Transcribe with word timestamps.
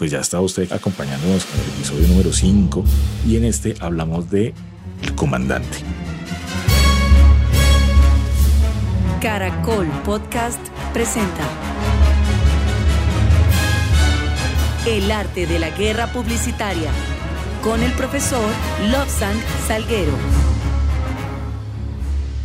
pues 0.00 0.10
ya 0.10 0.20
está 0.20 0.40
usted 0.40 0.72
acompañándonos 0.72 1.44
con 1.44 1.60
el 1.60 1.68
episodio 1.74 2.08
número 2.08 2.32
5 2.32 2.84
y 3.28 3.36
en 3.36 3.44
este 3.44 3.76
hablamos 3.80 4.30
de 4.30 4.54
El 5.02 5.14
Comandante. 5.14 5.76
Caracol 9.20 9.86
Podcast 10.02 10.58
presenta 10.94 11.46
El 14.86 15.10
arte 15.10 15.46
de 15.46 15.58
la 15.58 15.68
guerra 15.68 16.10
publicitaria 16.14 16.90
con 17.62 17.82
el 17.82 17.92
profesor 17.92 18.50
Lobsang 18.90 19.38
Salguero. 19.68 20.39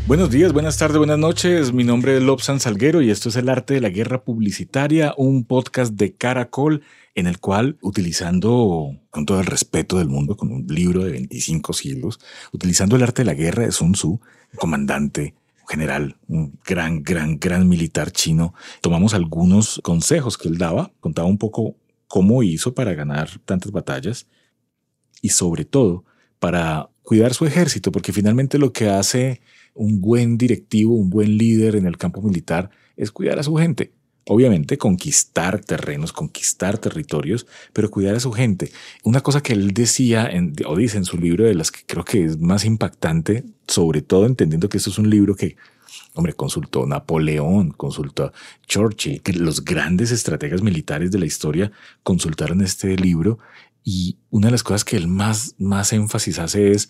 Buenos 0.08 0.30
días, 0.30 0.54
buenas 0.54 0.78
tardes, 0.78 1.00
buenas 1.00 1.18
noches. 1.18 1.74
Mi 1.74 1.84
nombre 1.84 2.16
es 2.16 2.22
Lobsang 2.22 2.60
Salguero 2.60 3.02
y 3.02 3.10
esto 3.10 3.30
es 3.30 3.38
El 3.38 3.50
arte 3.50 3.74
de 3.74 3.82
la 3.82 3.90
guerra 3.90 4.24
publicitaria, 4.24 5.16
un 5.18 5.46
podcast 5.46 5.94
de 5.94 6.14
Caracol 6.14 6.84
en 7.16 7.26
el 7.26 7.40
cual, 7.40 7.80
utilizando 7.82 8.92
con 9.10 9.26
todo 9.26 9.40
el 9.40 9.48
respeto 9.48 9.98
del 9.98 10.08
mundo, 10.08 10.38
con 10.38 10.52
un 10.52 10.68
libro 10.68 11.04
de 11.04 11.10
25 11.10 11.74
siglos, 11.74 12.20
utilizando 12.54 12.96
el 12.96 13.02
arte 13.02 13.24
de 13.24 13.26
la 13.26 13.34
guerra 13.34 13.64
de 13.64 13.72
Sun 13.72 13.94
Tzu, 13.94 14.22
comandante, 14.58 15.34
general, 15.68 16.18
un 16.28 16.60
gran, 16.64 17.02
gran, 17.02 17.40
gran 17.40 17.68
militar 17.68 18.12
chino, 18.12 18.54
tomamos 18.82 19.16
algunos 19.16 19.82
consejos 19.84 20.38
que 20.38 20.50
él 20.50 20.60
daba, 20.60 20.92
contaba 21.00 21.28
un 21.28 21.40
poco 21.40 21.78
cómo 22.08 22.44
hizo 22.44 22.76
para 22.76 22.94
ganar 22.94 23.40
tantas 23.44 23.72
batallas 23.72 24.28
y 25.24 25.30
sobre 25.30 25.66
todo 25.66 26.06
para 26.38 26.92
cuidar 27.02 27.34
su 27.34 27.48
ejército, 27.48 27.92
porque 27.92 28.14
finalmente 28.14 28.60
lo 28.60 28.72
que 28.72 28.90
hace 28.90 29.42
un 29.76 30.02
buen 30.02 30.38
directivo, 30.38 30.96
un 30.96 31.10
buen 31.10 31.38
líder 31.38 31.76
en 31.76 31.86
el 31.86 31.98
campo 31.98 32.22
militar 32.22 32.72
es 32.98 33.12
cuidar 33.12 33.38
a 33.38 33.44
su 33.44 33.56
gente. 33.56 33.92
Obviamente 34.28 34.80
conquistar 34.80 35.60
terrenos, 35.60 36.12
conquistar 36.12 36.80
territorios, 36.80 37.46
pero 37.74 37.92
cuidar 37.92 38.16
a 38.16 38.20
su 38.20 38.32
gente. 38.32 38.72
Una 39.04 39.22
cosa 39.22 39.42
que 39.44 39.54
él 39.54 39.72
decía 39.72 40.32
o 40.66 40.76
dice 40.76 40.98
en 40.98 41.06
su 41.06 41.18
libro 41.18 41.44
de 41.44 41.54
las 41.54 41.72
que 41.72 41.82
creo 41.86 42.04
que 42.04 42.26
es 42.26 42.40
más 42.40 42.66
impactante, 42.66 43.44
sobre 43.68 44.02
todo 44.02 44.26
entendiendo 44.26 44.68
que 44.68 44.78
esto 44.78 44.90
es 44.90 44.98
un 44.98 45.12
libro 45.12 45.36
que, 45.36 45.58
hombre, 46.16 46.34
consultó 46.34 46.88
Napoleón, 46.88 47.70
consultó 47.70 48.34
Churchill, 48.66 49.22
que 49.22 49.34
los 49.34 49.64
grandes 49.64 50.10
estrategas 50.10 50.64
militares 50.64 51.12
de 51.12 51.20
la 51.20 51.28
historia 51.28 51.72
consultaron 52.02 52.62
este 52.62 52.98
libro 52.98 53.38
y 53.84 54.18
una 54.32 54.48
de 54.48 54.54
las 54.54 54.64
cosas 54.64 54.84
que 54.84 54.98
él 54.98 55.08
más, 55.08 55.54
más 55.60 55.94
énfasis 55.94 56.40
hace 56.40 56.72
es 56.72 56.90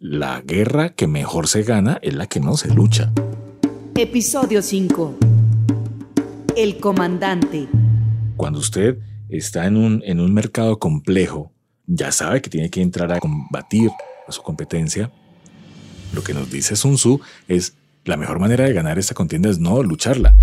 la 0.00 0.40
guerra 0.42 0.90
que 0.90 1.06
mejor 1.06 1.48
se 1.48 1.62
gana 1.62 1.98
es 2.02 2.14
la 2.14 2.26
que 2.26 2.40
no 2.40 2.56
se 2.56 2.72
lucha. 2.72 3.12
Episodio 3.96 4.62
5 4.62 5.18
el 6.58 6.78
comandante. 6.78 7.68
Cuando 8.36 8.58
usted 8.58 8.98
está 9.28 9.66
en 9.66 9.76
un, 9.76 10.02
en 10.04 10.18
un 10.18 10.34
mercado 10.34 10.80
complejo, 10.80 11.52
ya 11.86 12.10
sabe 12.10 12.42
que 12.42 12.50
tiene 12.50 12.68
que 12.68 12.82
entrar 12.82 13.12
a 13.12 13.20
combatir 13.20 13.90
a 14.26 14.32
su 14.32 14.42
competencia. 14.42 15.12
Lo 16.12 16.24
que 16.24 16.34
nos 16.34 16.50
dice 16.50 16.74
Sun 16.74 16.96
Tzu 16.96 17.20
es 17.46 17.76
la 18.04 18.16
mejor 18.16 18.40
manera 18.40 18.64
de 18.64 18.72
ganar 18.72 18.98
esta 18.98 19.14
contienda 19.14 19.48
es 19.48 19.60
no 19.60 19.84
lucharla. 19.84 20.34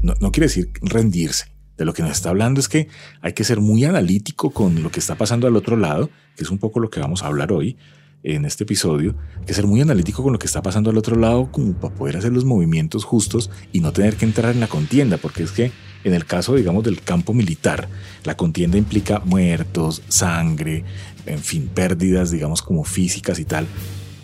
No, 0.00 0.14
no 0.20 0.30
quiere 0.30 0.46
decir 0.46 0.70
rendirse. 0.80 1.46
De 1.76 1.84
lo 1.84 1.92
que 1.92 2.02
nos 2.02 2.12
está 2.12 2.28
hablando 2.28 2.60
es 2.60 2.68
que 2.68 2.86
hay 3.20 3.32
que 3.32 3.42
ser 3.42 3.58
muy 3.58 3.84
analítico 3.84 4.50
con 4.50 4.80
lo 4.84 4.92
que 4.92 5.00
está 5.00 5.16
pasando 5.16 5.48
al 5.48 5.56
otro 5.56 5.76
lado, 5.76 6.08
que 6.36 6.44
es 6.44 6.50
un 6.50 6.58
poco 6.58 6.78
lo 6.78 6.88
que 6.88 7.00
vamos 7.00 7.24
a 7.24 7.26
hablar 7.26 7.50
hoy, 7.50 7.76
en 8.22 8.44
este 8.44 8.64
episodio, 8.64 9.14
que 9.46 9.54
ser 9.54 9.66
muy 9.66 9.80
analítico 9.80 10.22
con 10.22 10.32
lo 10.32 10.38
que 10.38 10.46
está 10.46 10.62
pasando 10.62 10.90
al 10.90 10.98
otro 10.98 11.16
lado 11.16 11.50
como 11.50 11.72
para 11.74 11.94
poder 11.94 12.16
hacer 12.16 12.32
los 12.32 12.44
movimientos 12.44 13.04
justos 13.04 13.50
y 13.72 13.80
no 13.80 13.92
tener 13.92 14.16
que 14.16 14.24
entrar 14.24 14.52
en 14.52 14.60
la 14.60 14.68
contienda, 14.68 15.16
porque 15.16 15.42
es 15.42 15.52
que 15.52 15.72
en 16.04 16.14
el 16.14 16.24
caso, 16.24 16.54
digamos, 16.54 16.84
del 16.84 17.00
campo 17.00 17.34
militar, 17.34 17.88
la 18.24 18.36
contienda 18.36 18.78
implica 18.78 19.20
muertos, 19.24 20.02
sangre, 20.08 20.84
en 21.26 21.38
fin, 21.38 21.68
pérdidas, 21.72 22.30
digamos, 22.30 22.62
como 22.62 22.84
físicas 22.84 23.38
y 23.38 23.44
tal. 23.44 23.66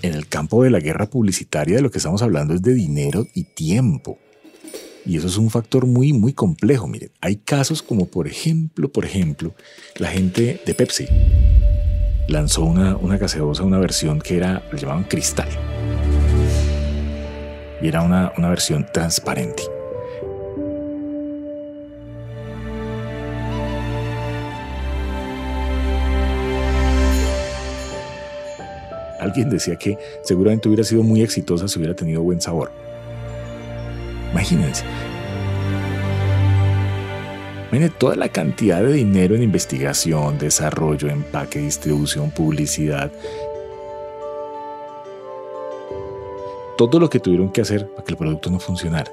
En 0.03 0.15
el 0.15 0.29
campo 0.29 0.63
de 0.63 0.71
la 0.71 0.81
guerra 0.81 1.07
publicitaria 1.07 1.77
de 1.77 1.83
lo 1.83 1.91
que 1.91 1.99
estamos 1.99 2.23
hablando 2.23 2.55
es 2.55 2.63
de 2.63 2.75
dinero 2.75 3.27
y 3.35 3.45
tiempo. 3.45 4.19
Y 5.07 5.17
eso 5.17 5.27
es 5.29 5.39
un 5.39 5.51
factor 5.51 5.87
muy, 5.87 6.13
muy 6.13 6.33
complejo. 6.33 6.87
Miren, 6.87 7.11
hay 7.21 7.37
casos 7.37 7.83
como, 7.83 8.07
por 8.07 8.27
ejemplo, 8.27 8.91
por 8.93 9.05
ejemplo, 9.05 9.55
la 9.97 10.09
gente 10.09 10.61
de 10.67 10.75
Pepsi 10.75 11.07
lanzó 12.29 12.63
una, 12.63 12.95
una 12.97 13.17
gaseosa, 13.17 13.65
una 13.65 13.79
versión 13.79 14.21
que 14.21 14.37
era, 14.37 14.63
le 14.71 14.79
llamaban 14.79 15.05
cristal. 15.05 15.49
Y 17.81 17.89
era 17.89 18.03
una, 18.03 18.33
una 18.37 18.49
versión 18.51 18.87
transparente. 18.93 19.63
Alguien 29.21 29.51
decía 29.51 29.77
que 29.77 29.99
seguramente 30.23 30.69
hubiera 30.69 30.85
sido 30.85 31.03
muy 31.03 31.23
exitosa 31.23 31.67
si 31.67 31.79
hubiera 31.79 31.95
tenido 31.95 32.23
buen 32.23 32.41
sabor. 32.41 32.71
Imagínense, 34.33 34.85
Miren 37.71 37.93
toda 37.99 38.17
la 38.17 38.31
cantidad 38.31 38.83
de 38.83 38.95
dinero 38.95 39.35
en 39.35 39.43
investigación, 39.43 40.39
desarrollo, 40.39 41.09
empaque, 41.11 41.59
distribución, 41.59 42.31
publicidad. 42.31 43.13
Todo 46.79 46.99
lo 46.99 47.11
que 47.11 47.21
tuvieron 47.21 47.53
que 47.53 47.61
hacer 47.61 47.87
para 47.89 48.05
que 48.05 48.13
el 48.13 48.17
producto 48.17 48.49
no 48.49 48.59
funcionara. 48.59 49.13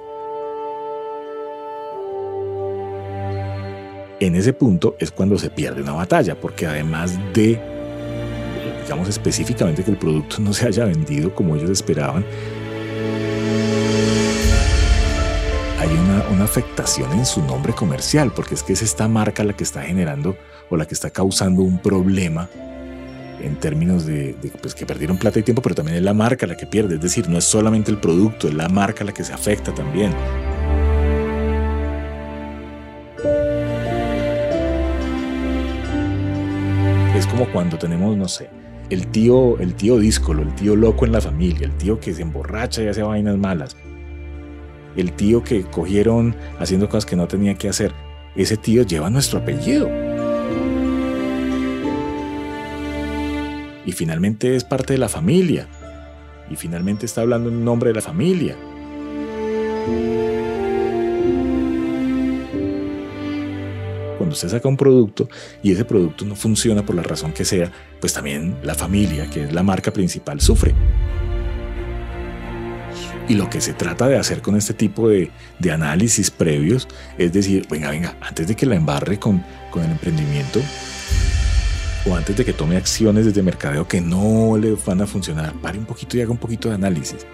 En 4.22 4.36
ese 4.36 4.54
punto 4.54 4.96
es 5.00 5.12
cuando 5.12 5.38
se 5.38 5.50
pierde 5.50 5.82
una 5.82 5.92
batalla, 5.92 6.40
porque 6.40 6.66
además 6.66 7.20
de, 7.34 7.60
digamos 8.84 9.10
específicamente 9.10 9.84
que 9.84 9.92
el 9.92 9.98
producto 9.98 10.38
no 10.40 10.54
se 10.54 10.68
haya 10.68 10.86
vendido 10.86 11.36
como 11.36 11.58
ellos 11.58 11.70
esperaban, 11.70 12.24
hay 15.85 15.97
una, 15.97 16.44
afectación 16.44 17.12
en 17.13 17.25
su 17.25 17.44
nombre 17.44 17.73
comercial, 17.73 18.31
porque 18.35 18.56
es 18.56 18.63
que 18.63 18.73
es 18.73 18.81
esta 18.81 19.07
marca 19.07 19.44
la 19.44 19.53
que 19.53 19.63
está 19.63 19.81
generando 19.81 20.35
o 20.69 20.78
la 20.78 20.85
que 20.85 20.94
está 20.94 21.09
causando 21.09 21.62
un 21.62 21.79
problema 21.79 22.50
en 23.41 23.56
términos 23.57 24.06
de, 24.06 24.35
pues, 24.62 24.74
que 24.74 24.85
perdieron 24.85 25.18
plata 25.18 25.40
y 25.40 25.44
tiempo, 25.44 25.62
pero 25.62 25.75
también 25.75 25.97
es 25.97 26.03
la 26.03 26.13
marca 26.13 26.47
la 26.47 26.56
que 26.56 26.66
pierde. 26.66 26.95
Es 26.95 27.01
decir, 27.01 27.29
no 27.29 27.38
es 27.38 27.44
solamente 27.44 27.91
el 27.91 27.97
producto, 27.97 28.47
es 28.47 28.53
la 28.53 28.69
marca 28.69 29.03
la 29.03 29.12
que 29.12 29.24
se 29.24 29.34
afecta 29.34 29.74
también. 29.74 30.12
Es 37.16 37.28
como 37.28 37.51
cuando 37.51 37.78
tenemos, 37.78 38.16
no 38.18 38.28
sé, 38.28 38.50
el 38.90 39.07
tío, 39.07 39.59
el 39.59 39.75
tío 39.75 40.00
díscolo, 40.00 40.41
el 40.41 40.53
tío 40.56 40.75
loco 40.75 41.06
en 41.06 41.12
la 41.12 41.22
familia, 41.22 41.66
el 41.68 41.78
tío 41.78 42.00
que 42.00 42.13
se 42.13 42.22
emborracha 42.22 42.81
y 42.81 42.88
hace 42.88 43.03
vainas 43.03 43.38
malas 43.38 43.75
el 44.95 45.13
tío 45.13 45.44
que 45.44 45.63
cogieron 45.63 46.35
haciendo 46.59 46.89
cosas 46.89 47.06
que 47.06 47.16
no 47.16 47.28
tenía 47.28 47.56
que 47.56 47.69
hacer, 47.69 47.94
ese 48.35 48.57
tío 48.57 48.83
lleva 48.83 49.09
nuestro 49.09 49.39
apellido. 49.39 49.89
Y 53.85 53.91
finalmente 53.91 54.56
es 54.56 54.63
parte 54.63 54.94
de 54.94 55.00
la 55.00 55.09
familia. 55.09 55.67
Y 56.50 56.56
finalmente 56.56 57.06
está 57.06 57.22
hablando 57.22 57.50
en 57.50 57.63
nombre 57.63 57.89
de 57.89 57.95
la 57.95 58.01
familia. 58.01 58.56
Cuando 64.17 64.33
usted 64.33 64.50
saca 64.50 64.67
un 64.67 64.77
producto 64.77 65.29
y 65.62 65.72
ese 65.72 65.85
producto 65.85 66.25
no 66.25 66.35
funciona 66.35 66.85
por 66.85 66.95
la 66.95 67.03
razón 67.03 67.31
que 67.31 67.45
sea, 67.45 67.72
pues 68.00 68.13
también 68.13 68.57
la 68.63 68.73
familia, 68.73 69.29
que 69.29 69.44
es 69.44 69.53
la 69.53 69.62
marca 69.62 69.91
principal, 69.91 70.41
sufre. 70.41 70.73
Y 73.28 73.34
lo 73.34 73.50
que 73.50 73.59
se 73.59 73.74
trata 73.74 74.08
de 74.08 74.18
hacer 74.18 74.41
con 74.41 74.56
este 74.56 74.74
tipo 74.74 75.09
de, 75.09 75.31
análisis 75.72 76.30
previos 76.30 76.88
es 77.18 77.34
decir, 77.34 77.66
venga, 77.69 77.90
venga, 77.90 78.16
antes 78.22 78.47
de 78.47 78.56
que 78.56 78.68
la 78.68 78.75
embarre 78.75 79.19
con, 79.19 79.44
con 79.72 79.84
el 79.84 79.91
emprendimiento 79.91 80.62
o 82.07 82.16
antes 82.16 82.38
de 82.38 82.45
que 82.45 82.54
tome 82.54 82.77
acciones 82.77 83.25
desde 83.25 83.42
mercadeo 83.42 83.88
que 83.88 84.00
no 84.00 84.57
le 84.57 84.75
van 84.86 85.01
a 85.01 85.07
funcionar, 85.07 85.54
pare 85.54 85.80
un 85.80 85.86
poquito 85.86 86.18
y 86.18 86.22
haga 86.22 86.31
un 86.31 86.38
poquito 86.38 86.69
de 86.69 86.75
análisis. 86.75 87.25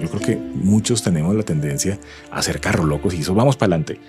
Yo 0.00 0.08
creo 0.08 0.20
que 0.20 0.36
muchos 0.36 1.02
tenemos 1.02 1.34
la 1.34 1.42
tendencia 1.42 1.98
a 2.30 2.42
ser 2.42 2.60
carro 2.60 2.84
locos 2.84 3.14
y 3.14 3.20
eso 3.20 3.34
vamos 3.34 3.56
para 3.56 3.74
adelante. 3.74 4.00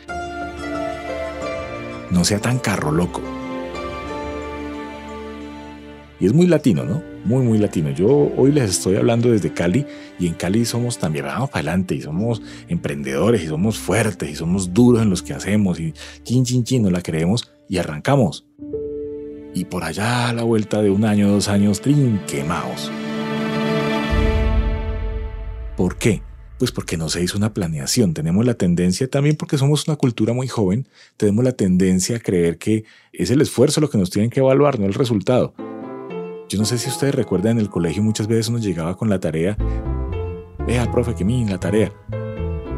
No 2.10 2.24
sea 2.24 2.40
tan 2.40 2.60
carro 2.60 2.92
loco. 2.92 3.22
Y 6.20 6.26
es 6.26 6.34
muy 6.34 6.48
latino, 6.48 6.86
¿no? 6.86 7.15
Muy, 7.26 7.44
muy 7.44 7.58
latino. 7.58 7.90
Yo 7.90 8.32
hoy 8.38 8.52
les 8.52 8.70
estoy 8.70 8.98
hablando 8.98 9.32
desde 9.32 9.52
Cali 9.52 9.84
y 10.20 10.28
en 10.28 10.36
Cali 10.36 10.64
somos 10.64 11.00
también, 11.00 11.26
vamos 11.26 11.50
para 11.50 11.62
adelante 11.62 11.96
y 11.96 12.02
somos 12.02 12.40
emprendedores 12.68 13.44
y 13.44 13.48
somos 13.48 13.80
fuertes 13.80 14.30
y 14.30 14.36
somos 14.36 14.76
duros 14.76 15.02
en 15.02 15.10
los 15.10 15.24
que 15.24 15.34
hacemos 15.34 15.80
y 15.80 15.96
chin, 16.22 16.46
chin, 16.46 16.64
chin, 16.64 16.84
no 16.84 16.92
la 16.92 17.02
creemos 17.02 17.52
y 17.68 17.80
arrancamos. 17.80 18.46
Y 19.56 19.66
por 19.66 19.84
allá 19.84 20.30
a 20.30 20.34
la 20.34 20.44
vuelta 20.44 20.84
de 20.84 20.92
un 20.92 21.04
año, 21.04 21.32
dos 21.32 21.48
años, 21.48 21.82
trin. 21.82 22.22
¿Por 25.76 25.98
qué? 25.98 26.22
Pues 26.60 26.72
porque 26.72 26.96
no 26.96 27.10
se 27.10 27.24
hizo 27.24 27.40
una 27.40 27.56
planeación. 27.56 28.14
Tenemos 28.14 28.46
la 28.46 28.54
tendencia, 28.54 29.10
también 29.10 29.36
porque 29.36 29.58
somos 29.58 29.88
una 29.88 29.98
cultura 29.98 30.34
muy 30.34 30.48
joven, 30.48 30.88
tenemos 31.18 31.44
la 31.44 31.54
tendencia 31.54 32.18
a 32.18 32.20
creer 32.20 32.60
que 32.60 32.84
es 33.14 33.32
el 33.32 33.42
esfuerzo 33.42 33.82
lo 33.82 33.90
que 33.90 33.98
nos 33.98 34.12
tienen 34.12 34.30
que 34.30 34.42
evaluar, 34.42 34.80
no 34.80 34.86
el 34.86 34.94
resultado. 34.94 35.56
Yo 36.48 36.60
no 36.60 36.66
sé 36.66 36.78
si 36.78 36.90
ustedes 36.90 37.16
recuerdan 37.16 37.54
en 37.54 37.60
el 37.60 37.70
colegio 37.70 38.04
muchas 38.04 38.28
veces 38.28 38.50
uno 38.50 38.60
llegaba 38.60 38.96
con 38.96 39.10
la 39.10 39.20
tarea, 39.20 39.58
vea, 40.68 40.92
profe, 40.92 41.16
que 41.16 41.26
mi 41.26 41.44
la 41.46 41.60
tarea. 41.60 41.92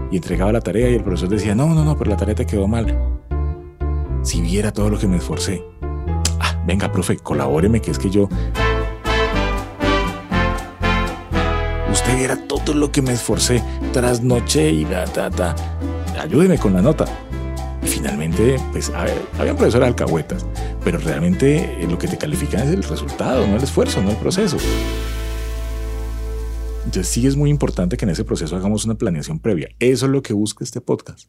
Y 0.10 0.16
entregaba 0.16 0.54
la 0.54 0.62
tarea 0.62 0.90
y 0.90 0.96
el 0.96 1.04
profesor 1.04 1.28
decía, 1.28 1.54
no, 1.54 1.68
no, 1.76 1.84
no, 1.84 1.98
pero 1.98 2.12
la 2.12 2.18
tarea 2.18 2.34
te 2.34 2.46
quedó 2.46 2.66
mal. 2.68 2.98
Si 4.24 4.40
viera 4.42 4.72
todo 4.72 4.90
lo 4.90 4.98
que 4.98 5.08
me 5.08 5.18
esforcé. 5.18 5.66
Ah, 6.40 6.64
venga, 6.66 6.90
profe, 6.94 7.18
colabóreme, 7.18 7.82
que 7.82 7.92
es 7.92 8.00
que 8.00 8.10
yo 8.10 8.30
usted 11.92 12.18
viera 12.18 12.38
todo 12.48 12.74
lo 12.74 12.90
que 12.90 13.02
me 13.02 13.12
esforcé, 13.12 13.62
trasnoché 13.92 14.70
y 14.70 14.86
ta, 14.86 15.04
ta, 15.06 15.30
ta. 15.30 15.56
Ayúdeme 16.18 16.58
con 16.58 16.74
la 16.74 16.82
nota. 16.82 17.06
Finalmente, 17.98 18.58
pues, 18.72 18.92
a 18.92 19.06
ver, 19.06 19.20
había 19.40 19.56
profesores 19.56 19.88
alcahuetas, 19.88 20.46
pero 20.84 21.00
realmente 21.00 21.82
eh, 21.82 21.88
lo 21.90 21.98
que 21.98 22.08
te 22.08 22.16
califican 22.16 22.62
es 22.68 22.72
el 22.72 22.84
resultado, 22.84 23.48
no 23.48 23.56
el 23.56 23.64
esfuerzo, 23.64 24.04
no 24.04 24.12
el 24.12 24.18
proceso. 24.18 24.58
Entonces 26.86 27.08
sí 27.08 27.26
es 27.26 27.36
muy 27.36 27.50
importante 27.50 27.98
que 27.98 28.06
en 28.06 28.12
ese 28.12 28.24
proceso 28.24 28.56
hagamos 28.56 28.86
una 28.86 28.94
planeación 29.00 29.40
previa. 29.40 29.70
Eso 29.80 30.06
es 30.06 30.12
lo 30.12 30.22
que 30.22 30.34
busca 30.34 30.64
este 30.64 30.80
podcast. 30.80 31.28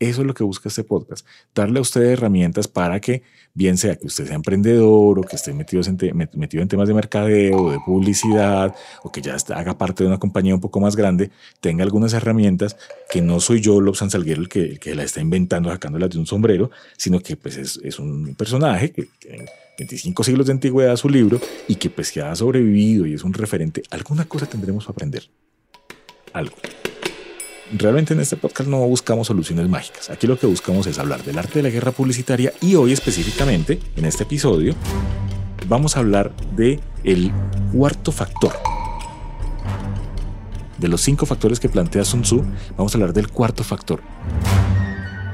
Eso 0.00 0.22
es 0.22 0.26
lo 0.26 0.34
que 0.34 0.42
busca 0.42 0.68
este 0.68 0.82
podcast, 0.82 1.26
darle 1.54 1.78
a 1.78 1.82
usted 1.82 2.02
herramientas 2.02 2.66
para 2.66 3.00
que, 3.00 3.22
bien 3.54 3.78
sea 3.78 3.94
que 3.94 4.08
usted 4.08 4.26
sea 4.26 4.34
emprendedor 4.34 5.20
o 5.20 5.22
que 5.22 5.36
esté 5.36 5.52
metido 5.52 5.82
en, 5.86 6.16
metido 6.34 6.62
en 6.62 6.68
temas 6.68 6.88
de 6.88 6.94
mercadeo, 6.94 7.70
de 7.70 7.78
publicidad, 7.78 8.74
o 9.04 9.12
que 9.12 9.22
ya 9.22 9.36
haga 9.54 9.78
parte 9.78 10.02
de 10.02 10.08
una 10.08 10.18
compañía 10.18 10.54
un 10.54 10.60
poco 10.60 10.80
más 10.80 10.96
grande, 10.96 11.30
tenga 11.60 11.84
algunas 11.84 12.12
herramientas 12.12 12.76
que 13.08 13.22
no 13.22 13.38
soy 13.38 13.60
yo, 13.60 13.80
Lobsan 13.80 14.10
Salguero, 14.10 14.42
el 14.42 14.48
que, 14.48 14.78
que 14.78 14.96
la 14.96 15.04
está 15.04 15.20
inventando, 15.20 15.70
sacándolas 15.70 16.10
de 16.10 16.18
un 16.18 16.26
sombrero, 16.26 16.70
sino 16.96 17.20
que 17.20 17.36
pues 17.36 17.56
es, 17.56 17.80
es 17.84 18.00
un 18.00 18.34
personaje 18.34 18.90
que 18.90 19.08
tiene 19.20 19.46
25 19.78 20.24
siglos 20.24 20.46
de 20.46 20.52
antigüedad 20.52 20.96
su 20.96 21.08
libro 21.08 21.40
y 21.68 21.76
que 21.76 21.88
pues 21.88 22.10
que 22.10 22.20
ha 22.20 22.34
sobrevivido 22.34 23.06
y 23.06 23.14
es 23.14 23.22
un 23.22 23.32
referente. 23.32 23.82
Alguna 23.90 24.24
cosa 24.24 24.46
tendremos 24.46 24.86
que 24.86 24.92
aprender. 24.92 25.24
Algo 26.32 26.56
realmente 27.76 28.14
en 28.14 28.20
este 28.20 28.36
podcast 28.36 28.68
no 28.68 28.78
buscamos 28.78 29.26
soluciones 29.26 29.68
mágicas. 29.68 30.10
Aquí 30.10 30.26
lo 30.26 30.38
que 30.38 30.46
buscamos 30.46 30.86
es 30.86 30.98
hablar 30.98 31.22
del 31.24 31.38
arte 31.38 31.58
de 31.58 31.64
la 31.64 31.70
guerra 31.70 31.92
publicitaria 31.92 32.52
y 32.60 32.74
hoy 32.76 32.92
específicamente, 32.92 33.80
en 33.96 34.04
este 34.04 34.22
episodio, 34.22 34.74
vamos 35.68 35.96
a 35.96 36.00
hablar 36.00 36.32
de 36.56 36.80
el 37.02 37.32
cuarto 37.72 38.12
factor. 38.12 38.52
De 40.78 40.88
los 40.88 41.00
cinco 41.00 41.26
factores 41.26 41.60
que 41.60 41.68
plantea 41.68 42.04
Sun 42.04 42.22
Tzu, 42.22 42.44
vamos 42.76 42.94
a 42.94 42.98
hablar 42.98 43.12
del 43.12 43.28
cuarto 43.28 43.64
factor. 43.64 44.00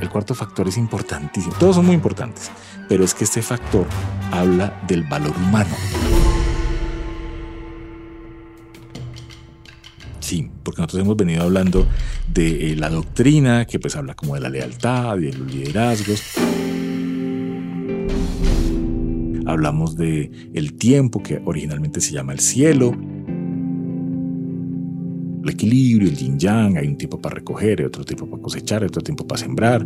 El 0.00 0.08
cuarto 0.08 0.34
factor 0.34 0.68
es 0.68 0.76
importantísimo. 0.76 1.54
Todos 1.58 1.76
son 1.76 1.86
muy 1.86 1.94
importantes, 1.94 2.50
pero 2.88 3.04
es 3.04 3.14
que 3.14 3.24
este 3.24 3.42
factor 3.42 3.86
habla 4.30 4.80
del 4.86 5.02
valor 5.02 5.34
humano. 5.36 5.74
Porque 10.62 10.80
nosotros 10.80 11.02
hemos 11.02 11.16
venido 11.16 11.42
hablando 11.42 11.86
de 12.32 12.72
eh, 12.72 12.76
la 12.76 12.88
doctrina, 12.88 13.64
que 13.66 13.78
pues 13.78 13.96
habla 13.96 14.14
como 14.14 14.34
de 14.34 14.40
la 14.40 14.48
lealtad 14.48 15.18
y 15.18 15.26
de 15.26 15.32
los 15.32 15.52
liderazgos. 15.52 16.22
Hablamos 19.46 19.96
de 19.96 20.30
el 20.54 20.74
tiempo, 20.74 21.22
que 21.22 21.42
originalmente 21.44 22.00
se 22.00 22.12
llama 22.12 22.32
el 22.32 22.38
cielo. 22.38 22.92
El 25.42 25.48
equilibrio, 25.48 26.08
el 26.08 26.16
yin 26.16 26.38
yang, 26.38 26.76
hay 26.76 26.86
un 26.86 26.96
tiempo 26.96 27.20
para 27.20 27.36
recoger, 27.36 27.84
otro 27.84 28.04
tiempo 28.04 28.28
para 28.28 28.42
cosechar, 28.42 28.84
otro 28.84 29.02
tiempo 29.02 29.26
para 29.26 29.40
sembrar. 29.40 29.84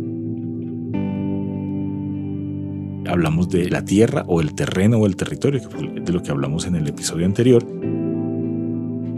Hablamos 3.07 3.49
de 3.49 3.69
la 3.69 3.85
tierra 3.85 4.23
o 4.27 4.41
el 4.41 4.53
terreno 4.53 4.97
o 4.97 5.05
el 5.05 5.15
territorio, 5.15 5.61
de 5.69 6.11
lo 6.11 6.21
que 6.21 6.31
hablamos 6.31 6.65
en 6.67 6.75
el 6.75 6.87
episodio 6.87 7.25
anterior 7.25 7.65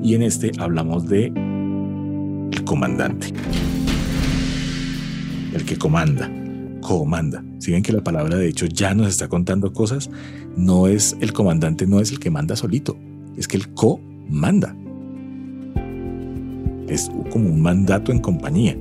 y 0.08 0.16
en 0.16 0.22
este 0.22 0.54
hablamos 0.58 1.06
de 1.10 1.26
el 1.26 2.64
comandante. 2.64 3.28
El 5.54 5.66
que 5.66 5.78
comanda, 5.78 6.32
comanda. 6.80 7.44
Si 7.60 7.74
ven 7.74 7.84
que 7.84 7.92
la 7.92 8.02
palabra 8.02 8.38
de 8.38 8.48
hecho 8.48 8.68
ya 8.68 8.94
nos 8.94 9.10
está 9.10 9.28
contando 9.28 9.74
cosas, 9.74 10.10
no 10.56 10.88
es 10.88 11.18
el 11.20 11.34
comandante, 11.34 11.86
no 11.88 12.00
es 12.00 12.10
el 12.12 12.20
que 12.20 12.30
manda 12.30 12.56
solito, 12.56 12.98
es 13.36 13.50
que 13.50 13.58
el 13.58 13.68
comanda. 13.74 14.78
Es 16.88 17.12
como 17.30 17.50
un 17.50 17.62
mandato 17.62 18.14
en 18.14 18.20
compañía. 18.20 18.78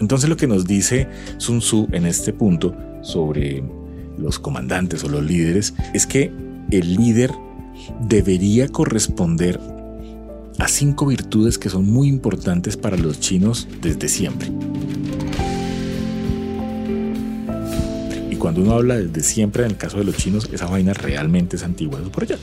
Entonces 0.00 0.28
lo 0.28 0.36
que 0.36 0.48
nos 0.48 0.66
dice 0.66 1.06
Sun 1.36 1.60
Tzu 1.60 1.86
en 1.92 2.06
este 2.06 2.32
punto 2.32 2.74
sobre 3.02 3.62
los 4.18 4.40
comandantes 4.40 5.04
o 5.04 5.08
los 5.08 5.22
líderes 5.22 5.74
es 5.94 6.08
que 6.08 6.32
el 6.72 6.96
líder 6.96 7.30
debería 8.08 8.66
corresponder 8.66 9.79
a 10.60 10.68
cinco 10.68 11.06
virtudes 11.06 11.58
que 11.58 11.70
son 11.70 11.90
muy 11.90 12.08
importantes 12.08 12.76
para 12.76 12.96
los 12.96 13.18
chinos 13.18 13.66
desde 13.80 14.08
siempre. 14.08 14.50
Y 18.30 18.36
cuando 18.36 18.60
uno 18.60 18.74
habla 18.74 18.98
desde 18.98 19.22
siempre, 19.22 19.64
en 19.64 19.70
el 19.70 19.76
caso 19.78 19.98
de 19.98 20.04
los 20.04 20.16
chinos, 20.16 20.48
esa 20.52 20.66
vaina 20.66 20.92
realmente 20.92 21.56
es 21.56 21.62
antigua, 21.62 21.98
eso 21.98 22.12
por 22.12 22.24
allá, 22.24 22.38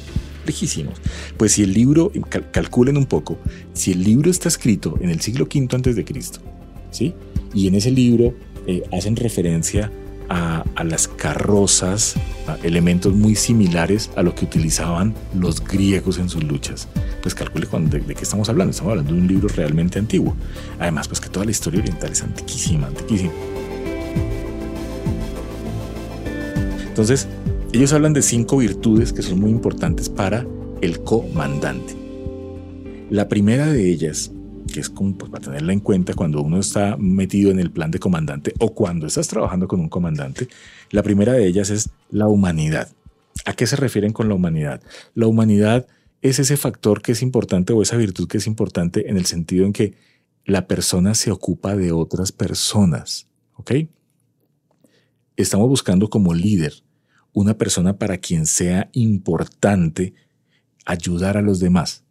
lejísimos. 0.48 1.00
Pues 1.38 1.54
si 1.54 1.64
el 1.64 1.74
libro, 1.74 2.12
calculen 2.52 2.98
un 2.98 3.06
poco, 3.06 3.38
si 3.74 3.92
el 3.92 4.04
libro 4.04 4.32
está 4.32 4.50
escrito 4.50 4.98
en 5.00 5.12
el 5.12 5.22
siglo 5.22 5.46
V 5.46 5.68
antes 5.76 5.96
de 5.96 6.04
Cristo, 6.04 6.40
¿sí? 6.90 7.14
Y 7.54 7.68
en 7.68 7.76
ese 7.76 7.92
libro 7.92 8.34
eh, 8.66 8.82
hacen 8.92 9.16
referencia 9.16 9.92
a, 10.30 10.64
las 10.84 11.08
carrozas, 11.08 12.16
elementos 12.64 13.14
muy 13.14 13.36
similares 13.36 14.10
a 14.16 14.24
lo 14.24 14.34
que 14.36 14.46
utilizaban 14.46 15.14
los 15.38 15.64
griegos 15.64 16.18
en 16.18 16.30
sus 16.30 16.44
luchas. 16.44 16.88
Pues 17.22 17.36
calcule 17.36 17.68
de, 17.68 18.00
de, 18.00 18.16
qué 18.16 18.24
estamos 18.24 18.50
hablando. 18.50 18.72
Estamos 18.72 18.92
hablando 18.92 19.14
de 19.14 19.20
un 19.20 19.28
libro 19.28 19.48
realmente 19.50 20.00
antiguo. 20.00 20.36
Además, 20.80 21.08
pues 21.08 21.20
que 21.20 21.30
toda 21.30 21.46
la 21.46 21.52
historia 21.52 21.82
oriental 21.82 22.12
es 22.12 22.24
antiquísima, 22.24 22.88
antiquísima. 22.88 23.32
Entonces, 26.88 27.28
ellos 27.74 27.94
hablan 27.94 28.14
de 28.14 28.22
cinco 28.22 28.58
virtudes 28.58 29.14
que 29.14 29.22
son 29.22 29.40
muy 29.40 29.52
importantes 29.52 30.10
para 30.10 30.48
el 30.82 31.04
comandante. 31.04 31.96
La 33.10 33.30
primera 33.30 33.68
de 33.68 33.92
ellas 33.92 34.32
que 34.78 34.82
es 34.82 34.92
como 34.92 35.18
pues, 35.18 35.32
para 35.32 35.44
tenerla 35.44 35.74
en 35.74 35.80
cuenta 35.80 36.14
cuando 36.14 36.40
uno 36.40 36.60
está 36.60 36.98
metido 36.98 37.50
en 37.50 37.60
el 37.60 37.72
plan 37.72 37.90
de 37.90 37.98
comandante 37.98 38.54
o 38.60 38.76
cuando 38.76 39.08
estás 39.08 39.28
trabajando 39.28 39.68
con 39.68 39.80
un 39.80 39.90
comandante. 39.90 40.50
La 40.92 41.02
primera 41.02 41.34
de 41.34 41.48
ellas 41.48 41.72
es 41.72 41.90
la 42.12 42.28
humanidad. 42.28 42.88
¿A 43.46 43.54
qué 43.54 43.66
se 43.66 43.76
refieren 43.76 44.14
con 44.14 44.30
la 44.30 44.36
humanidad? 44.36 44.80
La 45.16 45.26
humanidad 45.26 45.88
es 46.22 46.38
ese 46.38 46.58
factor 46.58 47.02
que 47.02 47.14
es 47.14 47.24
importante 47.24 47.74
o 47.74 47.82
esa 47.82 47.98
virtud 47.98 48.28
que 48.28 48.38
es 48.38 48.46
importante 48.46 49.10
en 49.10 49.18
el 49.18 49.26
sentido 49.26 49.66
en 49.66 49.74
que 49.74 49.96
la 50.46 50.68
persona 50.68 51.16
se 51.16 51.32
ocupa 51.32 51.76
de 51.76 51.92
otras 51.92 52.32
personas. 52.32 53.28
¿Ok? 53.56 53.72
Estamos 55.38 55.68
buscando 55.70 56.08
como 56.08 56.36
líder 56.36 56.84
una 57.34 57.58
persona 57.58 57.98
para 57.98 58.20
quien 58.20 58.46
sea 58.46 58.92
importante 58.94 60.14
ayudar 60.86 61.36
a 61.36 61.42
los 61.42 61.60
demás. 61.60 62.04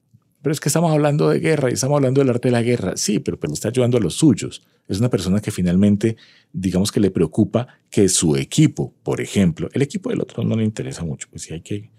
Pero 0.47 0.53
es 0.53 0.61
que 0.61 0.69
estamos 0.69 0.93
hablando 0.93 1.29
de 1.29 1.41
guerra 1.41 1.71
y 1.71 1.73
estamos 1.73 1.97
hablando 1.97 2.21
del 2.21 2.31
arte 2.31 2.47
de 2.47 2.53
la 2.53 2.63
guerra. 2.63 2.97
Sí, 2.97 3.19
pero, 3.19 3.37
pero 3.37 3.53
está 3.53 3.71
ayudando 3.71 3.99
a 3.99 4.01
los 4.01 4.15
suyos. 4.15 4.63
Es 4.87 5.01
una 5.01 5.11
persona 5.11 5.41
que 5.41 5.51
finalmente, 5.51 6.17
digamos 6.53 6.93
que 6.93 7.01
le 7.01 7.11
preocupa 7.11 7.67
que 7.91 8.09
su 8.09 8.37
equipo, 8.37 8.95
por 9.03 9.21
ejemplo, 9.21 9.69
el 9.73 9.83
equipo 9.83 10.09
del 10.09 10.21
otro 10.21 10.45
no 10.45 10.55
le 10.55 10.63
interesa 10.63 11.03
mucho. 11.03 11.27
Pues 11.33 11.43
si 11.43 11.53
hay 11.53 11.63
que 11.63 11.91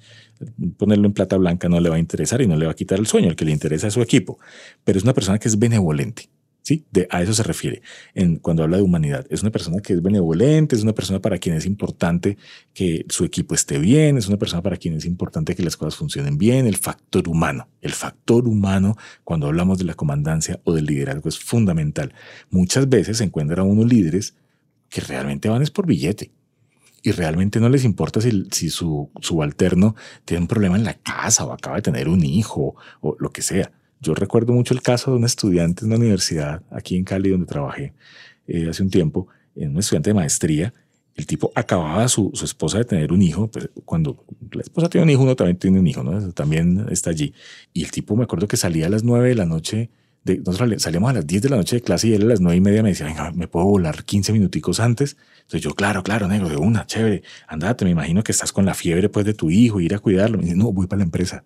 ponerlo 0.77 1.07
en 1.07 1.11
plata 1.11 1.35
blanca 1.35 1.67
no 1.67 1.81
le 1.81 1.89
va 1.89 1.97
a 1.97 1.99
interesar 1.99 2.41
y 2.41 2.47
no 2.47 2.55
le 2.55 2.65
va 2.65 2.71
a 2.71 2.75
quitar 2.75 2.97
el 2.99 3.05
sueño. 3.05 3.27
El 3.27 3.35
que 3.35 3.43
le 3.43 3.51
interesa 3.51 3.87
es 3.87 3.93
su 3.93 4.01
equipo. 4.01 4.39
Pero 4.85 4.97
es 4.97 5.03
una 5.03 5.13
persona 5.13 5.39
que 5.39 5.49
es 5.49 5.59
benevolente. 5.59 6.29
¿Sí? 6.67 6.85
De, 6.91 7.07
a 7.11 7.21
eso 7.21 7.33
se 7.33 7.43
refiere 7.43 7.81
cuando 8.41 8.61
habla 8.61 8.75
de 8.75 8.83
humanidad. 8.83 9.25
Es 9.29 9.41
una 9.41 9.51
persona 9.51 9.79
que 9.79 9.93
es 9.93 10.01
benevolente, 10.01 10.75
es 10.75 10.83
una 10.83 10.91
persona 10.91 11.21
para 11.21 11.37
quien 11.37 11.55
es 11.55 11.65
importante 11.65 12.37
que 12.73 13.05
su 13.07 13.23
equipo 13.23 13.55
esté 13.55 13.79
bien, 13.79 14.17
es 14.17 14.27
una 14.27 14.35
persona 14.35 14.61
para 14.61 14.75
quien 14.75 14.93
es 14.95 15.05
importante 15.05 15.55
que 15.55 15.63
las 15.63 15.77
cosas 15.77 15.95
funcionen 15.95 16.37
bien, 16.37 16.67
el 16.67 16.75
factor 16.75 17.29
humano. 17.29 17.69
El 17.79 17.93
factor 17.93 18.49
humano, 18.49 18.97
cuando 19.23 19.47
hablamos 19.47 19.77
de 19.77 19.85
la 19.85 19.93
comandancia 19.93 20.59
o 20.65 20.73
del 20.73 20.87
liderazgo, 20.87 21.29
es 21.29 21.39
fundamental. 21.39 22.13
Muchas 22.49 22.89
veces 22.89 23.19
se 23.19 23.23
encuentran 23.23 23.65
unos 23.65 23.85
líderes 23.85 24.35
que 24.89 24.99
realmente 24.99 25.47
van 25.47 25.61
es 25.61 25.71
por 25.71 25.85
billete 25.85 26.33
y 27.01 27.11
realmente 27.11 27.61
no 27.61 27.69
les 27.69 27.85
importa 27.85 28.19
si, 28.19 28.45
si 28.51 28.69
su 28.69 29.09
subalterno 29.21 29.95
tiene 30.25 30.41
un 30.41 30.47
problema 30.47 30.75
en 30.75 30.83
la 30.83 30.95
casa 30.95 31.45
o 31.45 31.53
acaba 31.53 31.77
de 31.77 31.81
tener 31.83 32.09
un 32.09 32.25
hijo 32.25 32.75
o 32.99 33.15
lo 33.19 33.31
que 33.31 33.41
sea. 33.41 33.71
Yo 33.99 34.13
recuerdo 34.13 34.53
mucho 34.53 34.73
el 34.73 34.81
caso 34.81 35.11
de 35.11 35.17
un 35.17 35.25
estudiante 35.25 35.83
en 35.83 35.87
una 35.87 35.97
universidad 35.97 36.61
aquí 36.69 36.95
en 36.95 37.03
Cali 37.03 37.29
donde 37.29 37.45
trabajé 37.45 37.93
eh, 38.47 38.67
hace 38.69 38.83
un 38.83 38.89
tiempo, 38.89 39.27
en 39.55 39.71
un 39.71 39.79
estudiante 39.79 40.11
de 40.11 40.13
maestría. 40.13 40.73
El 41.15 41.25
tipo 41.25 41.51
acababa 41.55 42.07
su, 42.07 42.29
su 42.33 42.45
esposa 42.45 42.77
de 42.77 42.85
tener 42.85 43.11
un 43.11 43.21
hijo, 43.23 43.47
pues 43.47 43.69
cuando 43.85 44.23
la 44.51 44.61
esposa 44.61 44.87
tiene 44.87 45.03
un 45.03 45.09
hijo, 45.09 45.23
uno 45.23 45.35
también 45.35 45.57
tiene 45.57 45.79
un 45.79 45.87
hijo, 45.87 46.03
¿no? 46.03 46.31
también 46.31 46.85
está 46.91 47.09
allí. 47.09 47.33
Y 47.73 47.83
el 47.83 47.91
tipo 47.91 48.15
me 48.15 48.23
acuerdo 48.23 48.47
que 48.47 48.55
salía 48.55 48.85
a 48.85 48.89
las 48.89 49.03
nueve 49.03 49.29
de 49.29 49.35
la 49.35 49.45
noche 49.45 49.89
de, 50.27 50.37
nosotros 50.39 50.81
salíamos 50.81 51.09
a 51.09 51.13
las 51.13 51.25
10 51.25 51.41
de 51.41 51.49
la 51.49 51.55
noche 51.55 51.77
de 51.77 51.81
clase 51.81 52.09
y 52.09 52.13
él 52.13 52.23
a 52.23 52.25
las 52.25 52.41
9 52.41 52.57
y 52.57 52.61
media 52.61 52.83
me 52.83 52.89
decía, 52.89 53.05
venga, 53.05 53.31
¿me 53.31 53.47
puedo 53.47 53.65
volar 53.65 54.03
15 54.03 54.33
minuticos 54.33 54.79
antes? 54.79 55.17
Entonces 55.37 55.61
yo, 55.61 55.73
claro, 55.73 56.03
claro, 56.03 56.27
negro, 56.27 56.49
de 56.49 56.57
una, 56.57 56.85
chévere, 56.85 57.23
andate, 57.47 57.85
me 57.85 57.91
imagino 57.91 58.23
que 58.23 58.31
estás 58.31 58.51
con 58.51 58.65
la 58.65 58.73
fiebre 58.73 59.09
pues 59.09 59.25
de 59.25 59.33
tu 59.33 59.49
hijo, 59.49 59.79
ir 59.79 59.95
a 59.95 59.99
cuidarlo. 59.99 60.37
Me 60.37 60.43
dice, 60.43 60.55
no, 60.55 60.71
voy 60.71 60.87
para 60.87 60.99
la 60.99 61.05
empresa. 61.05 61.43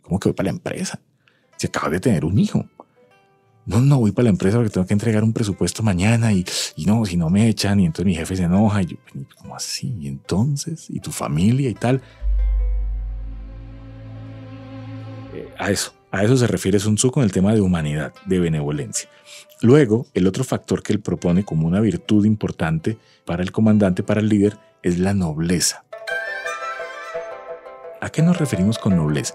¿Cómo 0.00 0.18
que 0.18 0.28
voy 0.28 0.34
para 0.34 0.46
la 0.46 0.56
empresa? 0.56 1.00
Si 1.60 1.66
acabas 1.66 1.90
de 1.90 2.00
tener 2.00 2.24
un 2.24 2.38
hijo. 2.38 2.64
No, 3.66 3.82
no, 3.82 3.98
voy 3.98 4.12
para 4.12 4.24
la 4.24 4.30
empresa 4.30 4.56
porque 4.56 4.70
tengo 4.70 4.86
que 4.86 4.94
entregar 4.94 5.22
un 5.22 5.34
presupuesto 5.34 5.82
mañana 5.82 6.32
y, 6.32 6.42
y 6.74 6.86
no, 6.86 7.04
si 7.04 7.18
no 7.18 7.28
me 7.28 7.48
echan 7.48 7.80
y 7.80 7.84
entonces 7.84 8.06
mi 8.06 8.14
jefe 8.14 8.34
se 8.34 8.44
enoja 8.44 8.80
y 8.80 8.86
yo, 8.86 8.96
¿cómo 9.36 9.54
así? 9.54 9.94
¿Y 10.00 10.08
entonces? 10.08 10.88
¿Y 10.88 11.00
tu 11.00 11.12
familia 11.12 11.68
y 11.68 11.74
tal? 11.74 12.00
Eh, 15.34 15.50
a 15.58 15.70
eso, 15.70 15.92
a 16.10 16.24
eso 16.24 16.34
se 16.38 16.46
refiere 16.46 16.78
Sun 16.78 16.94
Tzu 16.94 17.10
con 17.10 17.24
el 17.24 17.30
tema 17.30 17.52
de 17.52 17.60
humanidad, 17.60 18.14
de 18.24 18.40
benevolencia. 18.40 19.10
Luego, 19.60 20.06
el 20.14 20.26
otro 20.26 20.44
factor 20.44 20.82
que 20.82 20.94
él 20.94 21.00
propone 21.00 21.44
como 21.44 21.68
una 21.68 21.80
virtud 21.80 22.24
importante 22.24 22.96
para 23.26 23.42
el 23.42 23.52
comandante, 23.52 24.02
para 24.02 24.22
el 24.22 24.30
líder, 24.30 24.56
es 24.82 24.98
la 24.98 25.12
nobleza. 25.12 25.84
¿A 28.00 28.08
qué 28.08 28.22
nos 28.22 28.38
referimos 28.38 28.78
con 28.78 28.96
nobleza? 28.96 29.34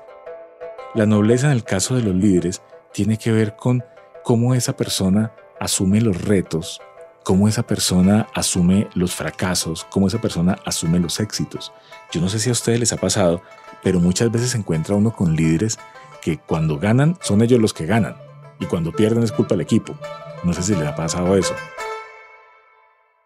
La 0.96 1.06
nobleza 1.06 1.48
en 1.48 1.52
el 1.52 1.66
caso 1.66 1.96
de 1.96 2.04
los 2.04 2.16
líderes 2.16 2.62
tiene 2.94 3.18
que 3.18 3.34
ver 3.34 3.58
con 3.58 3.84
cómo 4.24 4.56
esa 4.56 4.78
persona 4.78 5.34
asume 5.60 6.00
los 6.00 6.22
retos, 6.22 6.80
cómo 7.26 7.50
esa 7.50 7.64
persona 7.64 8.28
asume 8.34 8.88
los 8.94 9.14
fracasos, 9.14 9.86
cómo 9.90 10.08
esa 10.08 10.22
persona 10.22 10.58
asume 10.64 11.00
los 11.00 11.20
éxitos. 11.20 11.74
Yo 12.14 12.22
no 12.22 12.30
sé 12.30 12.40
si 12.40 12.48
a 12.48 12.54
ustedes 12.54 12.80
les 12.80 12.94
ha 12.94 12.98
pasado, 12.98 13.42
pero 13.84 14.00
muchas 14.00 14.32
veces 14.32 14.52
se 14.52 14.58
encuentra 14.58 14.96
uno 14.96 15.14
con 15.14 15.36
líderes 15.36 15.78
que 16.22 16.38
cuando 16.38 16.80
ganan 16.80 17.18
son 17.20 17.42
ellos 17.42 17.60
los 17.60 17.74
que 17.74 17.86
ganan 17.86 18.16
y 18.62 18.66
cuando 18.66 18.94
pierden 18.94 19.24
es 19.24 19.34
culpa 19.34 19.56
del 19.56 19.62
equipo. 19.62 20.00
No 20.46 20.54
sé 20.54 20.64
si 20.64 20.76
les 20.76 20.88
ha 20.88 20.96
pasado 20.96 21.36
eso. 21.36 21.54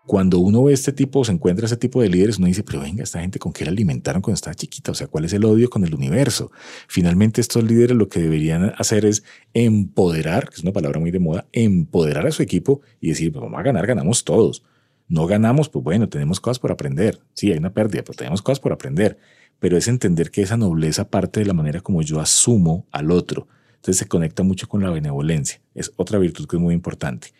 Cuando 0.09 0.39
uno 0.39 0.63
ve 0.63 0.73
este 0.73 0.91
tipo, 0.91 1.23
se 1.23 1.31
encuentra 1.31 1.67
ese 1.67 1.77
tipo 1.77 2.01
de 2.01 2.09
líderes, 2.09 2.39
uno 2.39 2.47
dice, 2.47 2.63
pero 2.63 2.79
venga, 2.79 3.03
esta 3.03 3.21
gente 3.21 3.37
con 3.37 3.53
qué 3.53 3.63
la 3.63 3.69
alimentaron 3.69 4.23
cuando 4.23 4.33
estaba 4.33 4.55
chiquita, 4.55 4.91
o 4.91 4.95
sea, 4.95 5.05
¿cuál 5.05 5.25
es 5.25 5.33
el 5.33 5.45
odio 5.45 5.69
con 5.69 5.83
el 5.83 5.93
universo? 5.93 6.51
Finalmente 6.87 7.41
estos 7.41 7.63
líderes 7.63 7.95
lo 7.95 8.09
que 8.09 8.19
deberían 8.19 8.73
hacer 8.79 9.05
es 9.05 9.23
empoderar, 9.53 10.49
que 10.49 10.55
es 10.55 10.63
una 10.63 10.71
palabra 10.71 10.99
muy 10.99 11.11
de 11.11 11.19
moda, 11.19 11.45
empoderar 11.51 12.25
a 12.25 12.31
su 12.31 12.41
equipo 12.41 12.81
y 12.99 13.09
decir, 13.09 13.31
pues 13.31 13.43
vamos 13.43 13.59
a 13.59 13.61
ganar, 13.61 13.85
ganamos 13.85 14.23
todos. 14.23 14.63
No 15.07 15.27
ganamos, 15.27 15.69
pues 15.69 15.83
bueno, 15.83 16.09
tenemos 16.09 16.39
cosas 16.39 16.57
por 16.57 16.71
aprender. 16.71 17.19
Sí, 17.35 17.51
hay 17.51 17.59
una 17.59 17.71
pérdida, 17.71 18.01
pero 18.01 18.15
tenemos 18.15 18.41
cosas 18.41 18.59
por 18.59 18.73
aprender 18.73 19.19
pero 19.59 19.77
es 19.77 19.89
entender 19.89 20.31
que 20.31 20.41
esa 20.41 20.55
nobleza 20.55 21.09
parte 21.09 21.41
de 21.41 21.45
la 21.45 21.53
manera 21.53 21.81
como 21.81 22.01
yo 22.01 22.21
asumo 22.21 22.87
al 22.91 23.11
otro. 23.11 23.49
Entonces 23.75 23.97
se 23.97 24.07
conecta 24.07 24.41
mucho 24.41 24.69
con 24.69 24.81
la 24.81 24.89
benevolencia. 24.89 25.59
Es 25.75 25.91
otra 25.97 26.17
virtud 26.17 26.47
que 26.47 26.55
es 26.55 26.61
muy 26.61 26.73
importante. 26.73 27.33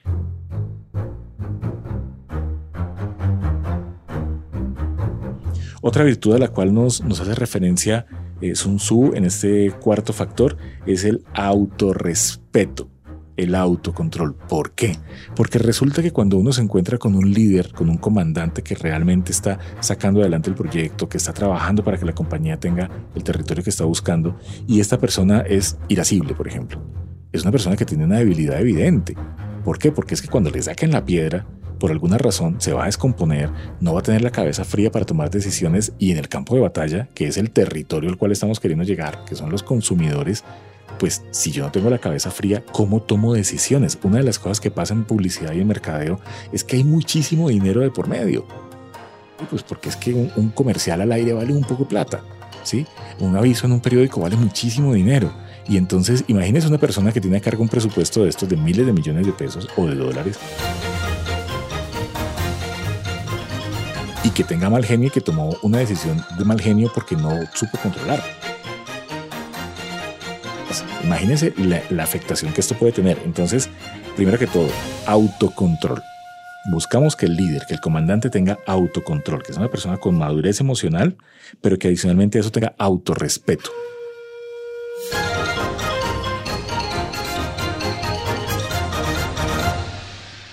Otra 5.81 6.03
virtud 6.03 6.35
a 6.35 6.39
la 6.39 6.49
cual 6.49 6.73
nos, 6.73 7.01
hace 7.01 7.35
referencia 7.35 8.05
eh, 8.41 8.55
Sun 8.55 8.77
Tzu 8.77 9.13
en 9.15 9.25
este 9.25 9.71
cuarto 9.71 10.13
factor 10.13 10.57
es 10.85 11.03
el 11.03 11.23
autorrespeto 11.33 12.89
el 13.39 13.55
autocontrol. 13.55 14.35
¿Por 14.35 14.71
qué? 14.71 14.97
Porque 15.35 15.59
resulta 15.59 16.01
que 16.01 16.11
cuando 16.11 16.37
uno 16.37 16.51
se 16.51 16.61
encuentra 16.61 16.97
con 16.97 17.15
un 17.15 17.31
líder, 17.31 17.71
con 17.71 17.89
un 17.89 17.97
comandante 17.97 18.61
que 18.61 18.75
realmente 18.75 19.31
está 19.31 19.59
sacando 19.79 20.19
adelante 20.19 20.49
el 20.49 20.57
proyecto, 20.57 21.07
que 21.07 21.17
está 21.17 21.31
trabajando 21.31 21.83
para 21.83 21.97
que 21.97 22.05
la 22.05 22.13
compañía 22.13 22.59
tenga 22.59 22.89
el 23.15 23.23
territorio 23.23 23.63
que 23.63 23.69
está 23.69 23.85
buscando, 23.85 24.37
y 24.67 24.81
esta 24.81 24.99
persona 24.99 25.39
es 25.39 25.77
irascible, 25.87 26.33
por 26.33 26.47
ejemplo, 26.47 26.81
es 27.31 27.43
una 27.43 27.51
persona 27.51 27.77
que 27.77 27.85
tiene 27.85 28.03
una 28.03 28.17
debilidad 28.17 28.59
evidente. 28.59 29.15
¿Por 29.63 29.77
qué? 29.79 29.91
Porque 29.91 30.15
es 30.15 30.21
que 30.21 30.27
cuando 30.27 30.49
le 30.49 30.61
saquen 30.61 30.91
la 30.91 31.05
piedra, 31.05 31.45
por 31.79 31.91
alguna 31.91 32.17
razón 32.17 32.59
se 32.59 32.73
va 32.73 32.83
a 32.83 32.85
descomponer, 32.87 33.49
no 33.79 33.93
va 33.93 34.01
a 34.01 34.03
tener 34.03 34.21
la 34.21 34.31
cabeza 34.31 34.65
fría 34.65 34.91
para 34.91 35.05
tomar 35.05 35.31
decisiones 35.31 35.93
y 35.97 36.11
en 36.11 36.17
el 36.17 36.27
campo 36.27 36.55
de 36.55 36.61
batalla, 36.61 37.07
que 37.15 37.27
es 37.27 37.37
el 37.37 37.51
territorio 37.51 38.09
al 38.09 38.17
cual 38.17 38.31
estamos 38.31 38.59
queriendo 38.59 38.83
llegar, 38.83 39.23
que 39.25 39.35
son 39.35 39.49
los 39.49 39.63
consumidores, 39.63 40.43
pues 40.99 41.23
si 41.31 41.51
yo 41.51 41.63
no 41.63 41.71
tengo 41.71 41.89
la 41.89 41.97
cabeza 41.97 42.29
fría, 42.29 42.63
¿cómo 42.71 43.01
tomo 43.01 43.33
decisiones? 43.33 43.97
Una 44.03 44.17
de 44.17 44.23
las 44.23 44.37
cosas 44.37 44.59
que 44.59 44.69
pasa 44.69 44.93
en 44.93 45.05
publicidad 45.05 45.53
y 45.53 45.61
en 45.61 45.67
mercadeo 45.67 46.19
es 46.51 46.63
que 46.63 46.75
hay 46.75 46.83
muchísimo 46.83 47.49
dinero 47.49 47.81
de 47.81 47.89
por 47.89 48.07
medio. 48.07 48.45
Pues 49.49 49.63
porque 49.63 49.87
es 49.87 49.95
que 49.95 50.13
un, 50.13 50.49
comercial 50.49 50.99
al 50.99 51.13
aire 51.13 51.31
vale 51.31 51.53
un 51.53 51.63
poco 51.63 51.83
de 51.83 51.89
plata, 51.89 52.21
¿sí? 52.63 52.85
Un 53.19 53.37
aviso 53.37 53.65
en 53.65 53.71
un 53.71 53.79
periódico 53.79 54.19
vale 54.19 54.35
muchísimo 54.35 54.93
dinero. 54.93 55.31
Y 55.69 55.77
entonces, 55.77 56.25
imagínese 56.27 56.67
una 56.67 56.79
persona 56.79 57.13
que 57.13 57.21
tiene 57.21 57.37
a 57.37 57.41
cargo 57.41 57.63
un 57.63 57.69
presupuesto 57.69 58.23
de 58.23 58.29
estos 58.29 58.49
de 58.49 58.57
miles 58.57 58.85
de 58.85 58.91
millones 58.91 59.25
de 59.25 59.31
pesos 59.31 59.69
o 59.77 59.85
de 59.85 59.95
dólares 59.95 60.37
que 64.39 64.45
tenga 64.45 64.69
mal 64.69 64.85
genio 64.85 65.09
y 65.09 65.11
que 65.11 65.19
tomó 65.19 65.53
una 65.63 65.79
decisión 65.79 66.23
de 66.37 66.45
mal 66.45 66.61
genio 66.61 66.89
porque 66.95 67.17
no 67.17 67.29
supo 67.53 67.77
controlar. 67.77 68.23
Imagínense 71.03 71.53
la, 71.57 72.03
afectación 72.03 72.53
que 72.53 72.61
esto 72.61 72.73
puede 72.75 72.93
tener. 72.93 73.21
Entonces, 73.25 73.69
primero 74.15 74.39
que 74.39 74.47
todo, 74.47 74.69
autocontrol. 75.07 76.01
Buscamos 76.71 77.17
que 77.17 77.25
el 77.25 77.35
líder, 77.35 77.65
que 77.67 77.73
el 77.73 77.81
comandante 77.81 78.29
tenga 78.29 78.59
autocontrol, 78.65 79.43
que 79.43 79.51
es 79.51 79.57
una 79.57 79.69
persona 79.69 79.97
con 79.97 80.17
madurez 80.17 80.61
emocional, 80.61 81.17
pero 81.59 81.77
que 81.77 81.89
adicionalmente 81.89 82.37
a 82.37 82.41
eso 82.41 82.49
tenga 82.49 82.73
autorrespeto. 82.77 83.69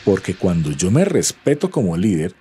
Porque 0.05 0.35
cuando 0.35 0.73
yo 0.73 0.91
me 0.91 1.05
respeto 1.05 1.71
como 1.71 1.97
líder, 1.97 2.35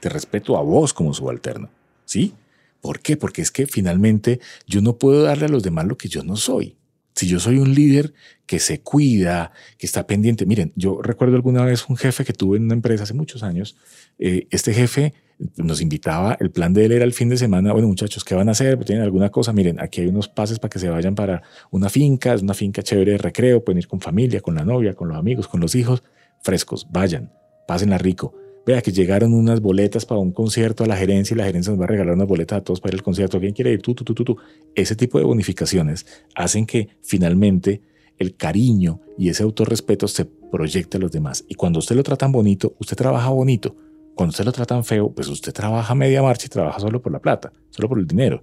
te 0.00 0.08
respeto 0.08 0.56
a 0.56 0.62
vos 0.62 0.92
como 0.92 1.14
subalterno. 1.14 1.70
¿Sí? 2.04 2.34
¿Por 2.80 3.00
qué? 3.00 3.16
Porque 3.16 3.42
es 3.42 3.50
que 3.50 3.66
finalmente 3.66 4.40
yo 4.66 4.80
no 4.80 4.96
puedo 4.96 5.22
darle 5.22 5.46
a 5.46 5.48
los 5.48 5.62
demás 5.62 5.86
lo 5.86 5.96
que 5.96 6.08
yo 6.08 6.22
no 6.22 6.36
soy. 6.36 6.76
Si 7.16 7.26
yo 7.26 7.40
soy 7.40 7.58
un 7.58 7.74
líder 7.74 8.12
que 8.44 8.58
se 8.58 8.80
cuida, 8.80 9.52
que 9.78 9.86
está 9.86 10.06
pendiente, 10.06 10.44
miren, 10.44 10.72
yo 10.76 11.00
recuerdo 11.02 11.34
alguna 11.34 11.64
vez 11.64 11.88
un 11.88 11.96
jefe 11.96 12.24
que 12.24 12.34
tuve 12.34 12.58
en 12.58 12.64
una 12.64 12.74
empresa 12.74 13.04
hace 13.04 13.14
muchos 13.14 13.42
años, 13.42 13.76
eh, 14.18 14.46
este 14.50 14.74
jefe 14.74 15.14
nos 15.56 15.80
invitaba, 15.80 16.36
el 16.40 16.50
plan 16.50 16.74
de 16.74 16.84
él 16.84 16.92
era 16.92 17.04
el 17.04 17.12
fin 17.12 17.28
de 17.28 17.38
semana, 17.38 17.72
bueno 17.72 17.88
muchachos, 17.88 18.22
¿qué 18.22 18.34
van 18.34 18.48
a 18.48 18.52
hacer? 18.52 18.82
¿Tienen 18.84 19.02
alguna 19.02 19.30
cosa? 19.30 19.52
Miren, 19.52 19.80
aquí 19.80 20.02
hay 20.02 20.06
unos 20.06 20.28
pases 20.28 20.58
para 20.58 20.70
que 20.70 20.78
se 20.78 20.88
vayan 20.88 21.14
para 21.14 21.42
una 21.70 21.88
finca, 21.88 22.34
es 22.34 22.42
una 22.42 22.54
finca 22.54 22.82
chévere 22.82 23.12
de 23.12 23.18
recreo, 23.18 23.64
pueden 23.64 23.78
ir 23.78 23.88
con 23.88 24.00
familia, 24.00 24.40
con 24.42 24.54
la 24.54 24.64
novia, 24.64 24.94
con 24.94 25.08
los 25.08 25.16
amigos, 25.16 25.48
con 25.48 25.60
los 25.60 25.74
hijos, 25.74 26.02
frescos, 26.40 26.86
vayan, 26.90 27.32
pásenla 27.66 27.98
rico 27.98 28.45
vea 28.66 28.82
que 28.82 28.90
llegaron 28.90 29.32
unas 29.32 29.60
boletas 29.60 30.04
para 30.04 30.20
un 30.20 30.32
concierto 30.32 30.82
a 30.82 30.88
la 30.88 30.96
gerencia 30.96 31.34
y 31.34 31.38
la 31.38 31.44
gerencia 31.44 31.70
nos 31.70 31.80
va 31.80 31.84
a 31.84 31.88
regalar 31.88 32.14
unas 32.14 32.26
boletas 32.26 32.58
a 32.58 32.64
todos 32.64 32.80
para 32.80 32.94
ir 32.94 33.00
al 33.00 33.04
concierto. 33.04 33.38
¿Quién 33.38 33.52
quiere 33.52 33.72
ir? 33.72 33.80
Tú, 33.80 33.94
tú, 33.94 34.04
tú, 34.04 34.12
tú, 34.12 34.24
tú. 34.24 34.36
Ese 34.74 34.96
tipo 34.96 35.18
de 35.18 35.24
bonificaciones 35.24 36.04
hacen 36.34 36.66
que 36.66 36.88
finalmente 37.02 37.80
el 38.18 38.34
cariño 38.34 39.00
y 39.16 39.28
ese 39.28 39.44
autorrespeto 39.44 40.08
se 40.08 40.24
proyecte 40.24 40.96
a 40.96 41.00
los 41.00 41.12
demás. 41.12 41.44
Y 41.48 41.54
cuando 41.54 41.78
usted 41.78 41.94
lo 41.94 42.02
tratan 42.02 42.32
bonito, 42.32 42.74
usted 42.80 42.96
trabaja 42.96 43.28
bonito. 43.28 43.76
Cuando 44.14 44.30
usted 44.30 44.44
lo 44.44 44.52
tratan 44.52 44.84
feo, 44.84 45.12
pues 45.12 45.28
usted 45.28 45.52
trabaja 45.52 45.94
media 45.94 46.22
marcha 46.22 46.46
y 46.46 46.48
trabaja 46.48 46.80
solo 46.80 47.00
por 47.00 47.12
la 47.12 47.20
plata, 47.20 47.52
solo 47.70 47.88
por 47.88 47.98
el 47.98 48.06
dinero. 48.06 48.42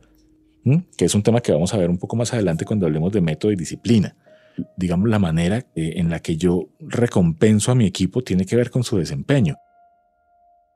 Que 0.95 1.03
es 1.03 1.13
un 1.13 1.23
tema 1.23 1.41
que 1.41 1.51
vamos 1.51 1.73
a 1.73 1.77
ver 1.77 1.89
un 1.89 1.97
poco 1.97 2.15
más 2.15 2.33
adelante 2.33 2.63
cuando 2.63 2.85
hablemos 2.85 3.11
de 3.11 3.19
método 3.19 3.51
y 3.51 3.57
disciplina 3.57 4.15
digamos, 4.77 5.09
la 5.09 5.19
manera 5.19 5.65
eh, 5.75 5.93
en 5.95 6.09
la 6.09 6.19
que 6.19 6.37
yo 6.37 6.69
recompenso 6.79 7.71
a 7.71 7.75
mi 7.75 7.85
equipo 7.85 8.21
tiene 8.23 8.45
que 8.45 8.55
ver 8.55 8.69
con 8.69 8.83
su 8.83 8.97
desempeño. 8.97 9.55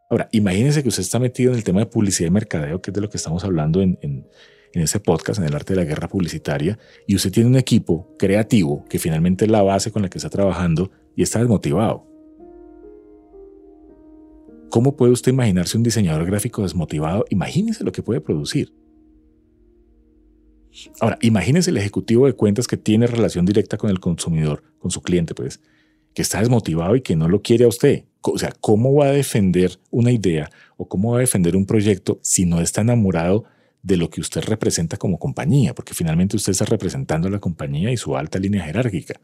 Ahora, 0.10 0.30
imagínense 0.32 0.84
que 0.84 0.90
usted 0.90 1.02
está 1.02 1.20
metido 1.20 1.52
en 1.52 1.58
el 1.58 1.64
tema 1.64 1.82
de 1.82 1.86
publicidad 1.86 2.28
y 2.30 2.32
mercadeo, 2.32 2.82
que 2.82 2.92
es 2.92 2.96
de 2.96 3.02
lo 3.02 3.10
que 3.10 3.18
estamos 3.18 3.44
hablando 3.44 3.82
en, 3.82 3.98
en, 4.02 4.26
este 4.74 5.00
podcast, 5.00 5.40
en 5.40 5.46
el 5.46 5.56
arte 5.56 5.74
de 5.74 5.80
la 5.80 5.86
guerra 5.86 6.08
publicitaria, 6.08 6.78
y 7.08 7.16
usted 7.16 7.32
tiene 7.32 7.50
un 7.50 7.58
equipo 7.58 8.16
creativo 8.18 8.86
que 8.86 9.00
finalmente 9.00 9.46
es 9.46 9.52
la 9.52 9.64
base 9.64 9.92
con 9.92 10.04
la 10.04 10.10
que 10.10 10.20
está 10.20 10.30
trabajando 10.30 10.92
y 11.16 11.24
está 11.24 11.40
desmotivado. 11.40 12.06
¿Cómo 14.70 14.96
puede 14.96 15.14
usted 15.14 15.32
imaginarse 15.32 15.78
un 15.78 15.84
diseñador 15.84 16.26
gráfico 16.26 16.62
desmotivado? 16.62 17.26
Imagínese 17.30 17.84
lo 17.84 17.92
que 17.92 18.04
puede 18.04 18.22
producir. 18.22 18.74
Ahora, 21.00 21.18
imagínese 21.22 21.72
el 21.72 21.78
ejecutivo 21.78 22.28
de 22.28 22.34
cuentas 22.34 22.68
que 22.68 22.78
tiene 22.78 23.08
relación 23.08 23.46
directa 23.46 23.78
con 23.78 23.90
el 23.90 24.00
consumidor, 24.00 24.64
con 24.78 24.92
su 24.92 25.02
cliente, 25.02 25.34
pues, 25.34 25.60
que 26.18 26.24
está 26.24 26.40
desmotivado 26.40 26.96
y 26.96 27.02
que 27.02 27.16
no 27.16 27.30
lo 27.30 27.44
quiere 27.44 27.66
a 27.66 27.68
usted. 27.68 28.06
O 28.22 28.40
sea, 28.40 28.52
¿cómo 28.60 28.92
va 28.92 29.06
a 29.06 29.12
defender 29.12 29.78
una 29.92 30.12
idea 30.12 30.50
o 30.76 30.88
cómo 30.88 31.12
va 31.12 31.18
a 31.18 31.22
defender 31.22 31.56
un 31.56 31.68
proyecto 31.68 32.18
si 32.24 32.44
no 32.44 32.60
está 32.60 32.82
enamorado 32.82 33.44
de 33.84 33.98
lo 33.98 34.10
que 34.10 34.20
usted 34.20 34.42
representa 34.42 34.98
como 34.98 35.20
compañía? 35.20 35.76
Porque 35.76 35.94
finalmente 35.94 36.36
usted 36.36 36.54
está 36.54 36.66
representando 36.66 37.28
a 37.28 37.32
la 37.32 37.38
compañía 37.38 37.92
y 37.92 37.98
su 37.98 38.18
alta 38.18 38.40
línea 38.40 38.64
jerárquica. 38.64 39.22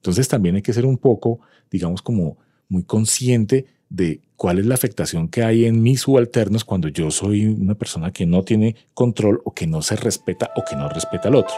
Entonces 0.00 0.28
también 0.28 0.56
hay 0.56 0.60
que 0.60 0.74
ser 0.74 0.84
un 0.84 0.98
poco, 0.98 1.40
digamos, 1.70 2.02
como 2.02 2.36
muy 2.68 2.82
consciente 2.82 3.64
de 3.88 4.20
cuál 4.36 4.58
es 4.58 4.66
la 4.66 4.74
afectación 4.74 5.28
que 5.28 5.42
hay 5.42 5.64
en 5.64 5.82
mis 5.82 6.02
subalternos 6.02 6.66
cuando 6.66 6.88
yo 6.88 7.10
soy 7.10 7.46
una 7.46 7.74
persona 7.74 8.12
que 8.12 8.26
no 8.26 8.42
tiene 8.42 8.76
control 8.92 9.40
o 9.46 9.54
que 9.54 9.66
no 9.66 9.80
se 9.80 9.96
respeta 9.96 10.50
o 10.56 10.62
que 10.68 10.76
no 10.76 10.90
respeta 10.90 11.28
al 11.28 11.36
otro. 11.36 11.54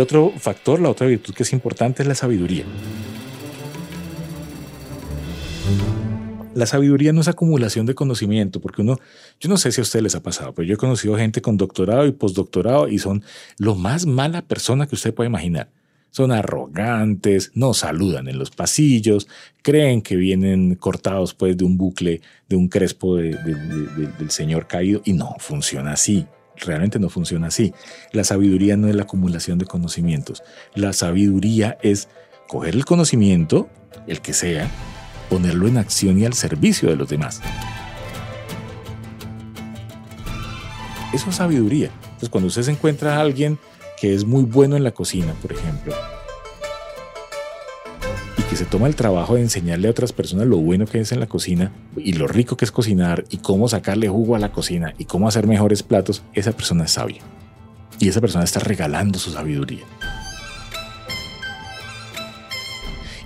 El 0.00 0.04
otro 0.04 0.32
factor, 0.38 0.80
la 0.80 0.88
otra 0.88 1.06
virtud 1.06 1.34
que 1.34 1.42
es 1.42 1.52
importante 1.52 2.02
es 2.02 2.08
la 2.08 2.14
sabiduría. 2.14 2.64
La 6.54 6.64
sabiduría 6.64 7.12
no 7.12 7.20
es 7.20 7.28
acumulación 7.28 7.84
de 7.84 7.94
conocimiento, 7.94 8.62
porque 8.62 8.80
uno, 8.80 8.98
yo 9.40 9.50
no 9.50 9.58
sé 9.58 9.72
si 9.72 9.82
a 9.82 9.82
ustedes 9.82 10.02
les 10.02 10.14
ha 10.14 10.22
pasado, 10.22 10.54
pero 10.54 10.66
yo 10.66 10.72
he 10.72 10.78
conocido 10.78 11.18
gente 11.18 11.42
con 11.42 11.58
doctorado 11.58 12.06
y 12.06 12.12
postdoctorado 12.12 12.88
y 12.88 12.98
son 12.98 13.22
lo 13.58 13.74
más 13.74 14.06
mala 14.06 14.40
persona 14.40 14.86
que 14.86 14.94
usted 14.94 15.12
puede 15.12 15.28
imaginar. 15.28 15.68
Son 16.08 16.32
arrogantes, 16.32 17.50
no 17.52 17.74
saludan 17.74 18.26
en 18.28 18.38
los 18.38 18.50
pasillos, 18.50 19.28
creen 19.60 20.00
que 20.00 20.16
vienen 20.16 20.76
cortados 20.76 21.34
pues 21.34 21.58
de 21.58 21.64
un 21.64 21.76
bucle, 21.76 22.22
de 22.48 22.56
un 22.56 22.68
crespo 22.68 23.16
del 23.16 24.30
señor 24.30 24.66
caído 24.66 25.02
y 25.04 25.12
no 25.12 25.36
funciona 25.40 25.92
así. 25.92 26.26
Realmente 26.64 26.98
no 26.98 27.08
funciona 27.08 27.48
así. 27.48 27.72
La 28.12 28.24
sabiduría 28.24 28.76
no 28.76 28.88
es 28.88 28.94
la 28.94 29.02
acumulación 29.02 29.58
de 29.58 29.66
conocimientos. 29.66 30.42
La 30.74 30.92
sabiduría 30.92 31.78
es 31.82 32.08
coger 32.48 32.74
el 32.74 32.84
conocimiento, 32.84 33.68
el 34.06 34.20
que 34.20 34.32
sea, 34.32 34.70
ponerlo 35.28 35.68
en 35.68 35.78
acción 35.78 36.18
y 36.18 36.26
al 36.26 36.34
servicio 36.34 36.90
de 36.90 36.96
los 36.96 37.08
demás. 37.08 37.40
Eso 41.12 41.30
es 41.30 41.36
sabiduría. 41.36 41.90
Entonces, 42.02 42.28
cuando 42.28 42.48
usted 42.48 42.62
se 42.62 42.70
encuentra 42.70 43.16
a 43.16 43.20
alguien 43.20 43.58
que 44.00 44.14
es 44.14 44.24
muy 44.24 44.44
bueno 44.44 44.76
en 44.76 44.84
la 44.84 44.92
cocina, 44.92 45.34
por 45.42 45.52
ejemplo, 45.52 45.94
que 48.50 48.56
se 48.56 48.64
toma 48.64 48.88
el 48.88 48.96
trabajo 48.96 49.36
de 49.36 49.42
enseñarle 49.42 49.86
a 49.86 49.92
otras 49.92 50.12
personas 50.12 50.48
lo 50.48 50.56
bueno 50.56 50.84
que 50.84 50.98
es 50.98 51.12
en 51.12 51.20
la 51.20 51.28
cocina 51.28 51.70
y 51.96 52.14
lo 52.14 52.26
rico 52.26 52.56
que 52.56 52.64
es 52.64 52.72
cocinar 52.72 53.24
y 53.30 53.36
cómo 53.36 53.68
sacarle 53.68 54.08
jugo 54.08 54.34
a 54.34 54.40
la 54.40 54.50
cocina 54.50 54.92
y 54.98 55.04
cómo 55.04 55.28
hacer 55.28 55.46
mejores 55.46 55.84
platos, 55.84 56.24
esa 56.32 56.50
persona 56.50 56.86
es 56.86 56.90
sabia. 56.90 57.22
Y 58.00 58.08
esa 58.08 58.20
persona 58.20 58.42
está 58.42 58.58
regalando 58.58 59.20
su 59.20 59.30
sabiduría. 59.30 59.84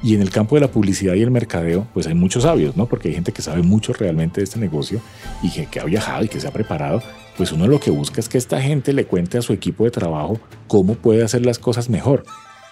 Y 0.03 0.15
en 0.15 0.21
el 0.21 0.29
campo 0.29 0.57
de 0.57 0.61
la 0.61 0.71
publicidad 0.71 1.15
y 1.15 1.23
el 1.23 1.31
mercadeo, 1.31 1.87
pues 1.95 2.07
hay 2.07 2.13
muchos 2.13 2.43
sabios, 2.43 2.77
¿no? 2.77 2.85
Porque 2.85 3.09
hay 3.09 3.15
gente 3.15 3.33
que 3.33 3.41
sabe 3.41 3.63
mucho 3.63 3.95
realmente 3.95 4.43
de 4.43 4.45
este 4.45 4.61
negocio 4.61 5.01
y 5.43 5.51
que, 5.51 5.81
ha 5.81 5.85
viajado 5.85 6.25
y 6.25 6.29
que 6.29 6.39
se 6.39 6.49
ha 6.49 6.53
preparado. 6.53 7.03
Pues 7.39 7.51
uno 7.51 7.67
lo 7.67 7.81
que 7.81 7.91
busca 7.91 8.21
es 8.21 8.29
que 8.29 8.37
esta 8.37 8.61
gente 8.61 8.93
le 8.93 9.07
cuente 9.07 9.39
a 9.39 9.43
su 9.43 9.55
equipo 9.55 9.85
de 9.85 9.91
trabajo 9.91 10.39
cómo 10.69 10.97
puede 10.97 11.25
hacer 11.25 11.47
las 11.47 11.59
cosas 11.59 11.89
mejor. 11.89 12.25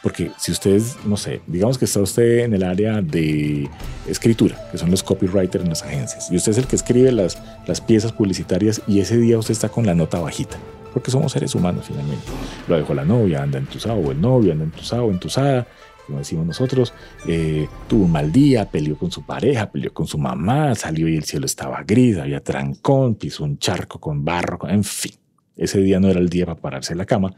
Porque 0.02 0.32
si 0.37 0.50
ustedes, 0.50 0.97
no 1.04 1.16
sé, 1.16 1.40
digamos 1.47 1.78
que 1.78 1.85
está 1.85 2.00
usted 2.00 2.40
en 2.40 2.54
el 2.54 2.64
área 2.64 3.00
de 3.00 3.68
escritura, 4.09 4.59
que 4.73 4.78
son 4.78 4.90
los 4.90 5.02
copywriters 5.02 5.62
en 5.62 5.71
las 5.71 5.82
agencias, 5.82 6.28
y 6.30 6.37
usted 6.37 6.52
es 6.52 6.59
el 6.59 6.66
que 6.66 6.76
escribe 6.76 7.12
las, 7.12 7.38
las 7.66 7.80
piezas 7.80 8.12
publicitarias 8.12 8.82
y 8.88 8.99
ese 8.99 9.16
día 9.16 9.38
usted 9.38 9.52
está 9.52 9.68
con 9.68 9.87
la 9.87 9.94
nota 9.94 10.18
bajita, 10.18 10.56
porque 10.92 11.12
somos 11.12 11.32
seres 11.32 11.54
humanos 11.54 11.85
finalmente. 11.87 12.25
Lo 12.66 12.76
dejó 12.76 12.94
la 12.94 13.04
novia, 13.04 13.42
anda 13.42 13.59
entusado, 13.59 13.94
o 13.94 14.11
el 14.11 14.21
novio 14.21 14.52
anda 14.52 14.64
entusado, 14.64 15.09
entusada, 15.09 15.68
como 16.06 16.18
decimos 16.18 16.47
nosotros, 16.47 16.92
eh, 17.26 17.68
tuvo 17.88 18.06
un 18.06 18.12
mal 18.12 18.32
día, 18.32 18.68
peleó 18.68 18.99
con 18.99 19.12
su 19.12 19.25
pareja, 19.25 19.71
peleó 19.71 19.94
con 19.94 20.06
su 20.09 20.18
mamá, 20.18 20.75
salió 20.75 21.09
y 21.09 21.16
el 21.16 21.25
cielo 21.25 21.47
estaba 21.47 21.82
gris, 21.85 22.18
había 22.18 22.42
trancón, 22.42 23.14
pisó 23.14 23.44
un 23.44 23.59
charco 23.59 24.00
con 24.00 24.25
barro, 24.25 24.59
en 24.68 24.82
fin. 24.82 25.12
Ese 25.56 25.80
día 25.80 26.00
no 26.00 26.09
era 26.09 26.18
el 26.18 26.28
día 26.28 26.44
para 26.47 26.61
pararse 26.61 26.92
en 26.92 26.99
la 26.99 27.06
cama. 27.06 27.32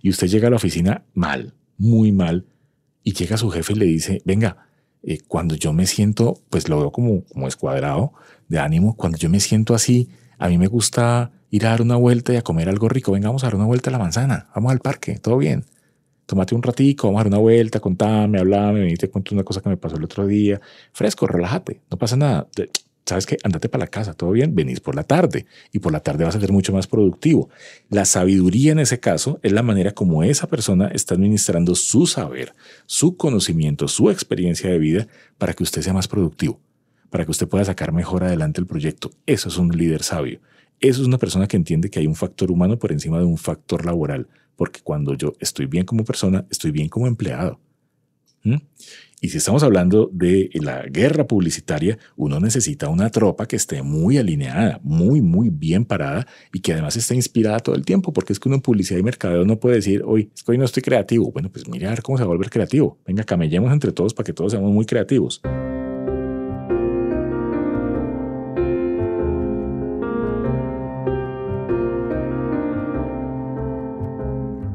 Y 0.00 0.08
usted 0.08 0.28
llega 0.28 0.46
a 0.48 0.50
la 0.50 0.56
oficina 0.56 1.02
mal, 1.14 1.52
muy 1.78 2.12
mal, 2.12 2.46
y 3.02 3.12
llega 3.12 3.36
su 3.36 3.50
jefe 3.50 3.72
y 3.72 3.76
le 3.76 3.86
dice, 3.86 4.22
venga, 4.24 4.68
eh, 5.02 5.18
cuando 5.28 5.54
yo 5.54 5.72
me 5.72 5.86
siento, 5.86 6.40
pues 6.50 6.68
lo 6.68 6.78
veo 6.78 6.92
como, 6.92 7.24
como 7.24 7.46
escuadrado 7.46 8.12
de 8.48 8.58
ánimo, 8.58 8.96
cuando 8.96 9.18
yo 9.18 9.28
me 9.28 9.40
siento 9.40 9.74
así, 9.74 10.08
a 10.38 10.48
mí 10.48 10.58
me 10.58 10.66
gusta 10.66 11.32
ir 11.50 11.66
a 11.66 11.70
dar 11.70 11.82
una 11.82 11.96
vuelta 11.96 12.32
y 12.32 12.36
a 12.36 12.42
comer 12.42 12.68
algo 12.68 12.88
rico, 12.88 13.12
venga, 13.12 13.28
vamos 13.28 13.44
a 13.44 13.46
dar 13.46 13.54
una 13.54 13.66
vuelta 13.66 13.90
a 13.90 13.92
la 13.92 13.98
manzana, 13.98 14.48
vamos 14.54 14.72
al 14.72 14.80
parque, 14.80 15.18
todo 15.18 15.38
bien 15.38 15.64
tómate 16.26 16.54
un 16.54 16.62
ratico, 16.62 17.06
vamos 17.06 17.20
a 17.20 17.24
dar 17.24 17.28
una 17.28 17.38
vuelta, 17.38 17.80
contame, 17.80 18.38
hablame, 18.38 18.80
vení, 18.80 18.96
te 18.96 19.08
cuento 19.08 19.34
una 19.34 19.44
cosa 19.44 19.60
que 19.60 19.68
me 19.68 19.76
pasó 19.76 19.96
el 19.96 20.04
otro 20.04 20.26
día. 20.26 20.60
Fresco, 20.92 21.26
relájate, 21.26 21.80
no 21.90 21.96
pasa 21.96 22.16
nada. 22.16 22.48
¿Sabes 23.06 23.24
qué? 23.24 23.36
Andate 23.44 23.68
para 23.68 23.84
la 23.84 23.90
casa, 23.90 24.14
todo 24.14 24.32
bien, 24.32 24.54
venís 24.54 24.80
por 24.80 24.96
la 24.96 25.04
tarde 25.04 25.46
y 25.72 25.78
por 25.78 25.92
la 25.92 26.00
tarde 26.00 26.24
vas 26.24 26.34
a 26.34 26.40
ser 26.40 26.50
mucho 26.50 26.72
más 26.72 26.88
productivo. 26.88 27.48
La 27.88 28.04
sabiduría 28.04 28.72
en 28.72 28.80
ese 28.80 28.98
caso 28.98 29.38
es 29.42 29.52
la 29.52 29.62
manera 29.62 29.92
como 29.92 30.24
esa 30.24 30.48
persona 30.48 30.88
está 30.88 31.14
administrando 31.14 31.76
su 31.76 32.06
saber, 32.06 32.52
su 32.86 33.16
conocimiento, 33.16 33.86
su 33.86 34.10
experiencia 34.10 34.68
de 34.68 34.78
vida 34.78 35.06
para 35.38 35.52
que 35.52 35.62
usted 35.62 35.82
sea 35.82 35.92
más 35.92 36.08
productivo, 36.08 36.60
para 37.08 37.24
que 37.24 37.30
usted 37.30 37.46
pueda 37.46 37.64
sacar 37.64 37.92
mejor 37.92 38.24
adelante 38.24 38.60
el 38.60 38.66
proyecto. 38.66 39.12
Eso 39.24 39.48
es 39.48 39.56
un 39.56 39.68
líder 39.68 40.02
sabio. 40.02 40.40
Eso 40.80 41.00
es 41.00 41.06
una 41.06 41.18
persona 41.18 41.46
que 41.46 41.56
entiende 41.56 41.88
que 41.88 42.00
hay 42.00 42.08
un 42.08 42.16
factor 42.16 42.50
humano 42.50 42.76
por 42.76 42.90
encima 42.90 43.18
de 43.18 43.24
un 43.24 43.38
factor 43.38 43.86
laboral 43.86 44.26
porque 44.56 44.80
cuando 44.82 45.14
yo 45.14 45.34
estoy 45.38 45.66
bien 45.66 45.84
como 45.84 46.04
persona, 46.04 46.46
estoy 46.50 46.70
bien 46.70 46.88
como 46.88 47.06
empleado. 47.06 47.60
¿Mm? 48.42 48.56
Y 49.20 49.30
si 49.30 49.38
estamos 49.38 49.62
hablando 49.62 50.10
de 50.12 50.50
la 50.54 50.82
guerra 50.82 51.26
publicitaria, 51.26 51.98
uno 52.16 52.38
necesita 52.38 52.88
una 52.90 53.10
tropa 53.10 53.46
que 53.46 53.56
esté 53.56 53.82
muy 53.82 54.18
alineada, 54.18 54.78
muy, 54.82 55.22
muy 55.22 55.48
bien 55.48 55.84
parada 55.86 56.26
y 56.52 56.60
que 56.60 56.74
además 56.74 56.96
esté 56.96 57.14
inspirada 57.14 57.58
todo 57.60 57.74
el 57.74 57.84
tiempo, 57.84 58.12
porque 58.12 58.34
es 58.34 58.38
que 58.38 58.48
uno 58.48 58.56
en 58.56 58.62
publicidad 58.62 59.00
y 59.00 59.02
mercadeo 59.02 59.44
no 59.44 59.58
puede 59.58 59.76
decir, 59.76 60.02
hoy, 60.04 60.30
es 60.34 60.42
que 60.42 60.52
hoy 60.52 60.58
no 60.58 60.66
estoy 60.66 60.82
creativo. 60.82 61.32
Bueno, 61.32 61.50
pues 61.50 61.66
mira 61.66 61.88
a 61.88 61.90
ver 61.90 62.02
cómo 62.02 62.18
se 62.18 62.24
va 62.24 62.26
a 62.26 62.34
volver 62.34 62.50
creativo. 62.50 62.98
Venga, 63.06 63.24
camellemos 63.24 63.72
entre 63.72 63.90
todos 63.90 64.12
para 64.12 64.26
que 64.26 64.32
todos 64.34 64.52
seamos 64.52 64.70
muy 64.70 64.84
creativos. 64.84 65.40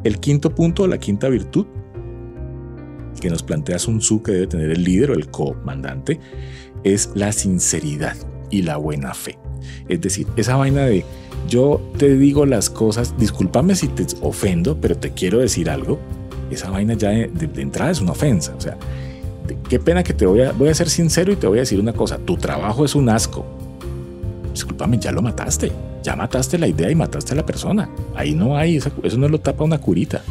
El 0.04 0.20
quinto 0.20 0.54
punto, 0.56 0.88
la 0.88 0.98
quinta 0.98 1.30
virtud 1.30 1.68
que 3.20 3.30
nos 3.30 3.44
plantea 3.44 3.80
Sun 3.80 4.00
Tzu 4.00 4.24
que 4.24 4.32
debe 4.32 4.48
tener 4.48 4.72
el 4.72 4.84
líder 4.84 5.12
o 5.12 5.14
el 5.14 5.30
comandante 5.30 6.20
es 6.84 7.12
la 7.16 7.32
sinceridad 7.32 8.16
y 8.50 8.64
la 8.64 8.78
buena 8.78 9.14
fe. 9.14 9.38
Es 9.88 10.02
decir, 10.02 10.28
esa 10.36 10.56
vaina 10.56 10.86
de 10.86 11.06
yo 11.48 11.82
te 11.98 12.16
digo 12.16 12.46
las 12.46 12.70
cosas, 12.70 13.16
discúlpame 13.18 13.76
si 13.76 13.88
te 13.88 14.06
ofendo, 14.22 14.78
pero 14.80 14.98
te 14.98 15.12
quiero 15.12 15.40
decir 15.40 15.70
algo, 15.70 16.00
esa 16.50 16.70
vaina 16.70 16.94
ya 16.94 17.10
de, 17.10 17.50
entrada 17.58 17.92
es 17.92 18.02
una 18.02 18.12
ofensa. 18.12 18.54
O 18.58 18.62
sea, 18.62 18.78
qué 19.70 19.80
pena 19.80 20.04
que 20.04 20.14
te 20.14 20.26
voy 20.26 20.42
a, 20.42 20.52
voy 20.52 20.70
a 20.70 20.74
ser 20.74 20.90
sincero 20.90 21.32
y 21.32 21.36
te 21.36 21.48
voy 21.48 21.60
a 21.60 21.62
decir 21.62 21.80
una 21.80 21.94
cosa, 21.94 22.18
tu 22.18 22.38
trabajo 22.38 22.86
es 22.86 22.96
un 22.96 23.10
asco. 23.10 23.46
Discúlpame, 24.54 24.98
ya 24.98 25.12
lo 25.12 25.22
mataste 25.22 25.72
ya 26.04 26.16
mataste 26.16 26.58
la 26.58 26.68
idea 26.68 26.90
y 26.90 26.96
mataste 26.96 27.34
a 27.34 27.36
la 27.36 27.46
persona. 27.46 27.90
Ahí 28.16 28.34
no 28.34 28.58
hay, 28.58 28.78
eso, 28.78 28.92
no 29.18 29.28
lo 29.28 29.40
tapa 29.40 29.64
una 29.64 29.78
curita. 29.78 30.24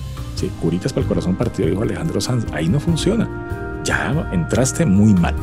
Curitas 0.48 0.92
para 0.92 1.03
el 1.03 1.09
corazón 1.09 1.37
partido, 1.37 1.68
dijo 1.68 1.83
Alejandro 1.83 2.20
Sanz. 2.20 2.46
Ahí 2.53 2.68
no 2.68 2.81
funciona. 2.81 3.81
Ya 3.85 4.29
entraste 4.33 4.87
muy 4.87 5.14
mal. 5.14 5.35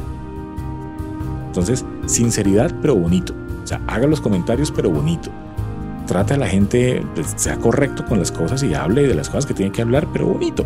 Entonces, 1.48 1.86
sinceridad, 2.06 2.74
pero 2.82 2.96
bonito. 2.96 3.34
O 3.64 3.68
sea, 3.68 3.82
haga 3.88 4.08
los 4.08 4.22
comentarios, 4.22 4.72
pero 4.72 4.90
bonito. 4.90 5.30
Trata 6.06 6.36
a 6.36 6.38
la 6.38 6.48
gente, 6.48 7.04
pues, 7.16 7.34
sea 7.36 7.58
correcto 7.58 8.06
con 8.06 8.20
las 8.20 8.32
cosas 8.32 8.64
y 8.64 8.74
hable 8.74 9.08
de 9.08 9.16
las 9.16 9.30
cosas 9.30 9.46
que 9.46 9.54
tiene 9.54 9.72
que 9.72 9.82
hablar, 9.82 10.08
pero 10.14 10.28
bonito. 10.28 10.66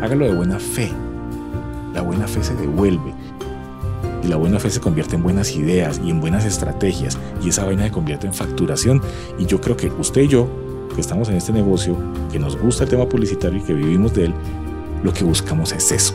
Hágalo 0.00 0.26
de 0.26 0.34
buena 0.34 0.58
fe. 0.58 0.90
La 1.94 2.02
buena 2.02 2.28
fe 2.28 2.44
se 2.44 2.54
devuelve 2.54 3.12
y 4.22 4.28
la 4.28 4.36
buena 4.36 4.58
fe 4.58 4.70
se 4.70 4.80
convierte 4.80 5.16
en 5.16 5.22
buenas 5.22 5.54
ideas 5.56 6.00
y 6.04 6.10
en 6.10 6.20
buenas 6.20 6.44
estrategias 6.44 7.18
y 7.42 7.48
esa 7.48 7.64
vaina 7.64 7.84
se 7.84 7.90
convierte 7.90 8.26
en 8.26 8.34
facturación 8.34 9.00
y 9.38 9.46
yo 9.46 9.60
creo 9.60 9.76
que 9.76 9.88
usted 9.88 10.22
y 10.22 10.28
yo 10.28 10.69
que 10.94 11.00
estamos 11.00 11.28
en 11.28 11.36
este 11.36 11.52
negocio, 11.52 11.96
que 12.30 12.38
nos 12.38 12.56
gusta 12.56 12.84
el 12.84 12.90
tema 12.90 13.08
publicitario 13.08 13.58
y 13.60 13.62
que 13.62 13.74
vivimos 13.74 14.14
de 14.14 14.26
él, 14.26 14.34
lo 15.02 15.12
que 15.12 15.24
buscamos 15.24 15.72
es 15.72 15.92
eso, 15.92 16.14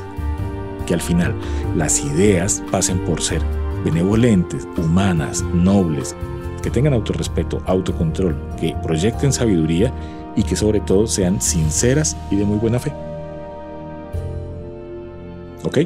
que 0.85 0.93
al 0.93 1.01
final 1.01 1.35
las 1.75 2.03
ideas 2.03 2.63
pasen 2.71 2.99
por 2.99 3.21
ser 3.21 3.41
benevolentes, 3.83 4.67
humanas, 4.77 5.43
nobles, 5.53 6.15
que 6.61 6.71
tengan 6.71 6.93
autorrespeto, 6.93 7.61
autocontrol, 7.65 8.35
que 8.59 8.75
proyecten 8.81 9.31
sabiduría 9.31 9.93
y 10.35 10.43
que 10.43 10.55
sobre 10.55 10.79
todo 10.79 11.07
sean 11.07 11.41
sinceras 11.41 12.17
y 12.31 12.35
de 12.35 12.45
muy 12.45 12.57
buena 12.57 12.79
fe. 12.79 12.91
¿Ok? 15.63 15.79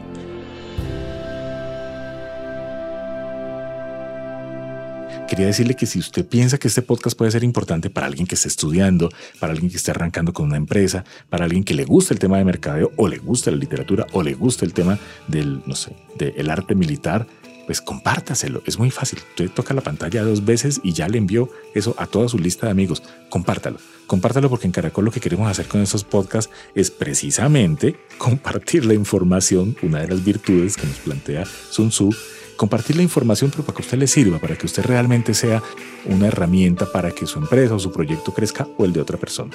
Quería 5.39 5.47
decirle 5.47 5.75
que 5.75 5.85
si 5.85 5.99
usted 5.99 6.27
piensa 6.27 6.57
que 6.57 6.67
este 6.67 6.81
podcast 6.81 7.17
puede 7.17 7.31
ser 7.31 7.45
importante 7.45 7.89
para 7.89 8.07
alguien 8.07 8.27
que 8.27 8.35
esté 8.35 8.49
estudiando, 8.49 9.09
para 9.39 9.53
alguien 9.53 9.71
que 9.71 9.77
esté 9.77 9.91
arrancando 9.91 10.33
con 10.33 10.47
una 10.47 10.57
empresa, 10.57 11.05
para 11.29 11.45
alguien 11.45 11.63
que 11.63 11.73
le 11.73 11.85
guste 11.85 12.13
el 12.13 12.19
tema 12.19 12.37
de 12.37 12.43
mercadeo 12.43 12.91
o 12.97 13.07
le 13.07 13.19
gusta 13.19 13.49
la 13.49 13.55
literatura 13.55 14.05
o 14.11 14.21
le 14.21 14.33
gusta 14.33 14.65
el 14.65 14.73
tema 14.73 14.99
del, 15.29 15.61
no 15.65 15.75
sé, 15.75 15.95
del 16.17 16.49
arte 16.49 16.75
militar, 16.75 17.25
pues 17.65 17.79
compártaselo. 17.79 18.63
Es 18.65 18.79
muy 18.79 18.91
fácil. 18.91 19.19
Usted 19.29 19.49
toca 19.51 19.73
la 19.73 19.79
pantalla 19.79 20.23
dos 20.23 20.43
veces 20.43 20.81
y 20.83 20.91
ya 20.91 21.07
le 21.07 21.17
envió 21.17 21.49
eso 21.73 21.95
a 21.97 22.05
toda 22.05 22.27
su 22.27 22.37
lista 22.37 22.65
de 22.65 22.73
amigos. 22.73 23.01
Compártalo. 23.29 23.77
Compártalo 24.07 24.49
porque 24.49 24.67
en 24.67 24.73
Caracol 24.73 25.05
lo 25.05 25.11
que 25.11 25.21
queremos 25.21 25.49
hacer 25.49 25.67
con 25.67 25.81
estos 25.81 26.03
podcasts 26.03 26.51
es 26.75 26.91
precisamente 26.91 27.95
compartir 28.17 28.83
la 28.83 28.93
información, 28.93 29.77
una 29.83 30.01
de 30.01 30.09
las 30.09 30.21
virtudes 30.21 30.75
que 30.75 30.85
nos 30.85 30.97
plantea 30.97 31.45
Sun 31.45 31.91
Tzu 31.91 32.09
compartir 32.59 32.97
la 32.97 33.03
información, 33.03 33.49
pero 33.51 33.63
para 33.63 33.77
que 33.77 33.83
a 33.83 33.85
usted 33.85 33.97
le 33.97 34.07
sirva, 34.07 34.37
para 34.37 34.57
que 34.57 34.65
usted 34.65 34.83
realmente 34.83 35.33
sea 35.33 35.63
una 36.05 36.27
herramienta 36.27 36.91
para 36.91 37.11
que 37.11 37.25
su 37.25 37.39
empresa 37.39 37.73
o 37.73 37.79
su 37.79 37.89
proyecto 37.89 38.33
crezca 38.33 38.67
o 38.77 38.83
el 38.83 38.91
de 38.91 38.99
otra 38.99 39.17
persona. 39.17 39.51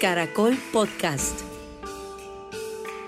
Caracol 0.00 0.56
Podcast. 0.72 1.40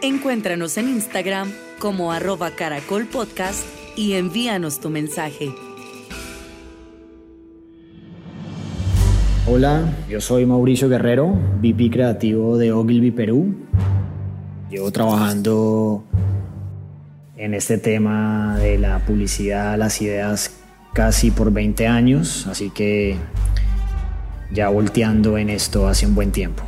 Encuéntranos 0.02 0.78
en 0.78 0.90
Instagram 0.90 1.52
como 1.80 2.12
arroba 2.12 2.52
Caracol 2.52 3.06
Podcast 3.06 3.66
y 3.96 4.12
envíanos 4.12 4.78
tu 4.78 4.88
mensaje. 4.88 5.52
Hola, 9.48 9.96
yo 10.08 10.20
soy 10.20 10.46
Mauricio 10.46 10.88
Guerrero, 10.88 11.36
VP 11.60 11.90
creativo 11.90 12.56
de 12.56 12.70
Ogilvy 12.70 13.10
Perú. 13.10 13.52
Llevo 14.70 14.92
trabajando 14.92 16.04
en 17.38 17.54
este 17.54 17.78
tema 17.78 18.58
de 18.58 18.78
la 18.78 18.98
publicidad, 18.98 19.78
las 19.78 20.02
ideas 20.02 20.50
casi 20.92 21.30
por 21.30 21.52
20 21.52 21.86
años, 21.86 22.48
así 22.48 22.70
que 22.70 23.16
ya 24.52 24.68
volteando 24.70 25.38
en 25.38 25.48
esto 25.48 25.86
hace 25.86 26.04
un 26.04 26.16
buen 26.16 26.32
tiempo. 26.32 26.64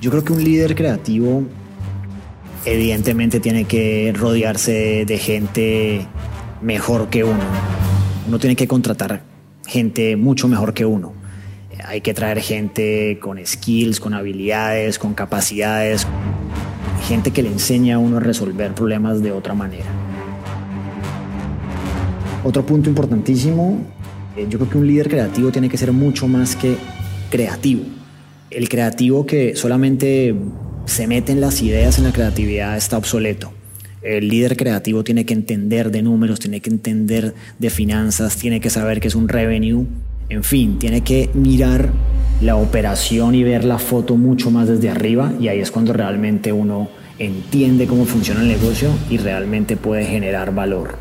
Yo 0.00 0.10
creo 0.10 0.24
que 0.24 0.32
un 0.32 0.42
líder 0.42 0.74
creativo 0.74 1.44
evidentemente 2.64 3.40
tiene 3.40 3.64
que 3.64 4.14
rodearse 4.16 5.04
de 5.04 5.18
gente 5.18 6.06
mejor 6.62 7.10
que 7.10 7.24
uno. 7.24 7.44
Uno 8.26 8.38
tiene 8.38 8.56
que 8.56 8.66
contratar 8.66 9.22
gente 9.66 10.16
mucho 10.16 10.48
mejor 10.48 10.72
que 10.72 10.86
uno. 10.86 11.12
Hay 11.86 12.00
que 12.00 12.14
traer 12.14 12.40
gente 12.40 13.18
con 13.20 13.38
skills, 13.44 14.00
con 14.00 14.14
habilidades, 14.14 14.98
con 14.98 15.12
capacidades, 15.12 16.06
gente 17.04 17.30
que 17.30 17.42
le 17.42 17.50
enseña 17.50 17.96
a 17.96 17.98
uno 17.98 18.16
a 18.16 18.20
resolver 18.20 18.72
problemas 18.74 19.22
de 19.22 19.32
otra 19.32 19.54
manera. 19.54 19.86
Otro 22.42 22.64
punto 22.66 22.88
importantísimo, 22.88 23.78
eh, 24.36 24.46
yo 24.48 24.58
creo 24.58 24.70
que 24.70 24.78
un 24.78 24.86
líder 24.86 25.08
creativo 25.08 25.50
tiene 25.50 25.68
que 25.68 25.78
ser 25.78 25.92
mucho 25.92 26.28
más 26.28 26.56
que 26.56 26.76
creativo 27.30 27.84
el 28.54 28.68
creativo 28.68 29.26
que 29.26 29.56
solamente 29.56 30.34
se 30.86 31.06
mete 31.06 31.32
en 31.32 31.40
las 31.40 31.60
ideas, 31.62 31.98
en 31.98 32.04
la 32.04 32.12
creatividad, 32.12 32.76
está 32.76 32.96
obsoleto. 32.96 33.52
El 34.02 34.28
líder 34.28 34.56
creativo 34.56 35.02
tiene 35.02 35.24
que 35.24 35.34
entender 35.34 35.90
de 35.90 36.02
números, 36.02 36.38
tiene 36.38 36.60
que 36.60 36.70
entender 36.70 37.34
de 37.58 37.70
finanzas, 37.70 38.36
tiene 38.36 38.60
que 38.60 38.70
saber 38.70 39.00
qué 39.00 39.08
es 39.08 39.14
un 39.14 39.28
revenue, 39.28 39.86
en 40.28 40.44
fin, 40.44 40.78
tiene 40.78 41.00
que 41.00 41.30
mirar 41.34 41.90
la 42.40 42.56
operación 42.56 43.34
y 43.34 43.42
ver 43.42 43.64
la 43.64 43.78
foto 43.78 44.16
mucho 44.16 44.50
más 44.50 44.68
desde 44.68 44.90
arriba 44.90 45.32
y 45.40 45.48
ahí 45.48 45.60
es 45.60 45.70
cuando 45.70 45.92
realmente 45.92 46.52
uno 46.52 46.88
entiende 47.18 47.86
cómo 47.86 48.04
funciona 48.04 48.40
el 48.40 48.48
negocio 48.48 48.90
y 49.08 49.18
realmente 49.18 49.76
puede 49.76 50.04
generar 50.04 50.54
valor. 50.54 50.96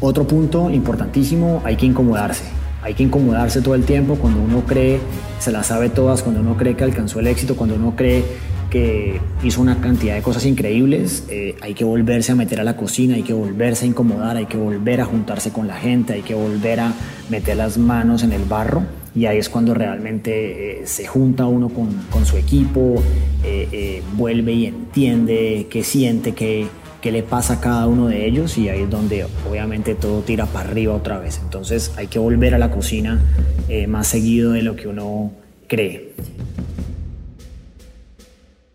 Otro 0.00 0.26
punto 0.26 0.70
importantísimo, 0.70 1.62
hay 1.64 1.76
que 1.76 1.86
incomodarse. 1.86 2.44
Hay 2.82 2.94
que 2.94 3.04
incomodarse 3.04 3.62
todo 3.62 3.76
el 3.76 3.84
tiempo 3.84 4.16
cuando 4.16 4.40
uno 4.40 4.64
cree, 4.66 4.98
se 5.38 5.52
las 5.52 5.68
sabe 5.68 5.88
todas, 5.88 6.22
cuando 6.22 6.40
uno 6.40 6.56
cree 6.56 6.74
que 6.74 6.82
alcanzó 6.82 7.20
el 7.20 7.28
éxito, 7.28 7.54
cuando 7.54 7.76
uno 7.76 7.94
cree 7.94 8.24
que 8.72 9.20
hizo 9.44 9.60
una 9.60 9.80
cantidad 9.80 10.14
de 10.14 10.22
cosas 10.22 10.46
increíbles, 10.46 11.26
eh, 11.28 11.56
hay 11.60 11.74
que 11.74 11.84
volverse 11.84 12.32
a 12.32 12.34
meter 12.34 12.58
a 12.58 12.64
la 12.64 12.74
cocina, 12.74 13.16
hay 13.16 13.22
que 13.22 13.34
volverse 13.34 13.84
a 13.84 13.88
incomodar, 13.88 14.38
hay 14.38 14.46
que 14.46 14.56
volver 14.56 15.02
a 15.02 15.04
juntarse 15.04 15.50
con 15.50 15.68
la 15.68 15.76
gente, 15.76 16.14
hay 16.14 16.22
que 16.22 16.34
volver 16.34 16.80
a 16.80 16.94
meter 17.28 17.56
las 17.58 17.76
manos 17.76 18.22
en 18.22 18.32
el 18.32 18.44
barro 18.44 18.82
y 19.14 19.26
ahí 19.26 19.36
es 19.36 19.50
cuando 19.50 19.74
realmente 19.74 20.80
eh, 20.80 20.86
se 20.86 21.06
junta 21.06 21.44
uno 21.44 21.68
con, 21.68 22.24
su 22.24 22.38
equipo, 22.38 23.02
eh, 23.44 24.02
vuelve 24.16 24.52
y 24.52 24.66
entiende 24.66 25.66
qué 25.68 25.84
siente, 25.84 26.32
qué, 26.32 26.66
qué 27.02 27.12
le 27.12 27.22
pasa 27.22 27.54
a 27.54 27.60
cada 27.60 27.88
uno 27.88 28.06
de 28.06 28.24
ellos 28.26 28.56
y 28.56 28.68
ahí 28.68 28.82
es 28.82 28.90
donde 28.90 29.26
obviamente 29.50 29.94
todo 29.94 30.20
tira 30.22 30.46
para 30.46 30.70
arriba 30.70 30.94
otra 30.94 31.18
vez. 31.18 31.40
Entonces 31.42 31.92
hay 31.96 32.06
que 32.06 32.18
volver 32.18 32.54
a 32.54 32.58
la 32.58 32.70
cocina 32.70 33.20
eh, 33.68 33.86
más 33.88 34.06
seguido 34.06 34.52
de 34.52 34.62
lo 34.62 34.76
que 34.76 34.88
uno 34.88 35.32
cree. 35.66 36.12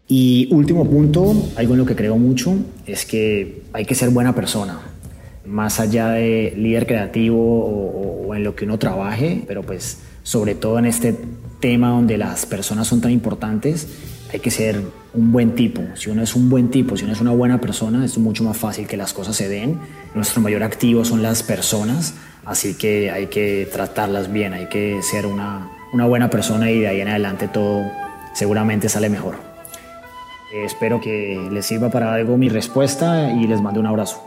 Y 0.08 0.48
último 0.52 0.90
punto, 0.90 1.36
algo 1.58 1.74
en 1.74 1.80
lo 1.80 1.86
que 1.86 1.96
creo 1.96 2.18
mucho, 2.18 2.56
es 2.86 3.06
que 3.06 3.64
hay 3.74 3.86
que 3.86 3.94
ser 3.94 4.10
buena 4.10 4.34
persona, 4.34 4.80
más 5.46 5.82
allá 5.82 6.10
de 6.12 6.54
líder 6.56 6.88
creativo 6.88 7.38
o, 7.38 8.34
en 8.34 8.44
lo 8.44 8.56
que 8.56 8.66
uno 8.66 8.78
trabaje, 8.78 9.44
pero 9.48 9.64
pues 9.64 10.00
sobre 10.24 10.56
todo 10.56 10.80
en 10.80 10.86
este 10.86 11.16
tema 11.60 11.90
donde 11.90 12.18
las 12.18 12.46
personas 12.46 12.88
son 12.88 13.02
tan 13.02 13.12
importantes, 13.12 13.88
hay 14.32 14.40
que 14.40 14.52
ser 14.52 14.82
un 15.14 15.32
buen 15.32 15.56
tipo. 15.56 15.82
Si 15.96 16.10
uno 16.10 16.22
es 16.22 16.36
un 16.36 16.50
buen 16.50 16.70
tipo, 16.70 16.96
si 16.96 17.04
uno 17.04 17.14
es 17.14 17.22
una 17.22 17.32
buena 17.32 17.60
persona, 17.60 18.06
es 18.06 18.18
mucho 18.18 18.44
más 18.44 18.58
fácil 18.58 18.88
que 18.88 18.96
las 18.96 19.14
cosas 19.14 19.36
se 19.36 19.50
den. 19.50 19.80
Nuestro 20.16 20.42
mayor 20.42 20.64
activo 20.64 21.04
son 21.04 21.24
las 21.24 21.44
personas, 21.44 22.14
así 22.46 22.76
que 22.76 23.12
hay 23.12 23.28
que 23.28 23.68
tratarlas 23.72 24.32
bien, 24.32 24.54
hay 24.54 24.68
que 24.68 25.02
ser 25.02 25.26
una, 25.26 25.70
una 25.94 26.06
buena 26.06 26.30
persona 26.30 26.70
y 26.72 26.80
de 26.80 26.88
ahí 26.88 27.02
en 27.02 27.08
adelante 27.08 27.48
todo 27.48 27.84
seguramente 28.34 28.88
sale 28.90 29.10
mejor. 29.10 29.47
Eh, 30.54 30.64
espero 30.66 31.02
que 31.02 31.50
les 31.52 31.66
sirva 31.66 31.90
para 31.90 32.14
algo 32.14 32.38
mi 32.38 32.50
respuesta 32.50 33.32
y 33.32 33.48
les 33.48 33.62
mando 33.62 33.80
un 33.80 33.88
abrazo. 33.88 34.24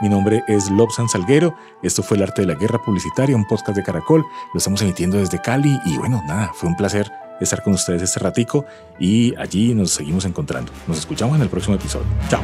Mi 0.00 0.08
nombre 0.08 0.42
es 0.48 0.68
Lobsan 0.70 1.08
Salguero. 1.08 1.54
Esto 1.82 2.02
fue 2.02 2.16
El 2.16 2.24
Arte 2.24 2.42
de 2.42 2.48
la 2.48 2.54
Guerra 2.54 2.82
Publicitaria, 2.82 3.36
un 3.36 3.46
podcast 3.46 3.76
de 3.76 3.84
Caracol. 3.84 4.24
Lo 4.52 4.58
estamos 4.58 4.82
emitiendo 4.82 5.16
desde 5.16 5.40
Cali 5.40 5.78
y 5.86 5.96
bueno, 5.96 6.20
nada, 6.26 6.50
fue 6.54 6.68
un 6.68 6.76
placer 6.76 7.12
estar 7.40 7.62
con 7.62 7.74
ustedes 7.74 8.02
este 8.02 8.20
ratico 8.20 8.64
y 8.98 9.34
allí 9.36 9.74
nos 9.74 9.92
seguimos 9.92 10.24
encontrando. 10.24 10.72
Nos 10.86 10.98
escuchamos 10.98 11.36
en 11.36 11.42
el 11.42 11.48
próximo 11.48 11.76
episodio. 11.76 12.06
Chao. 12.28 12.42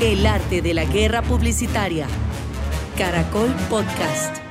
El 0.00 0.26
Arte 0.26 0.60
de 0.60 0.74
la 0.74 0.84
Guerra 0.84 1.22
Publicitaria. 1.22 2.06
Caracol 2.98 3.50
Podcast. 3.70 4.43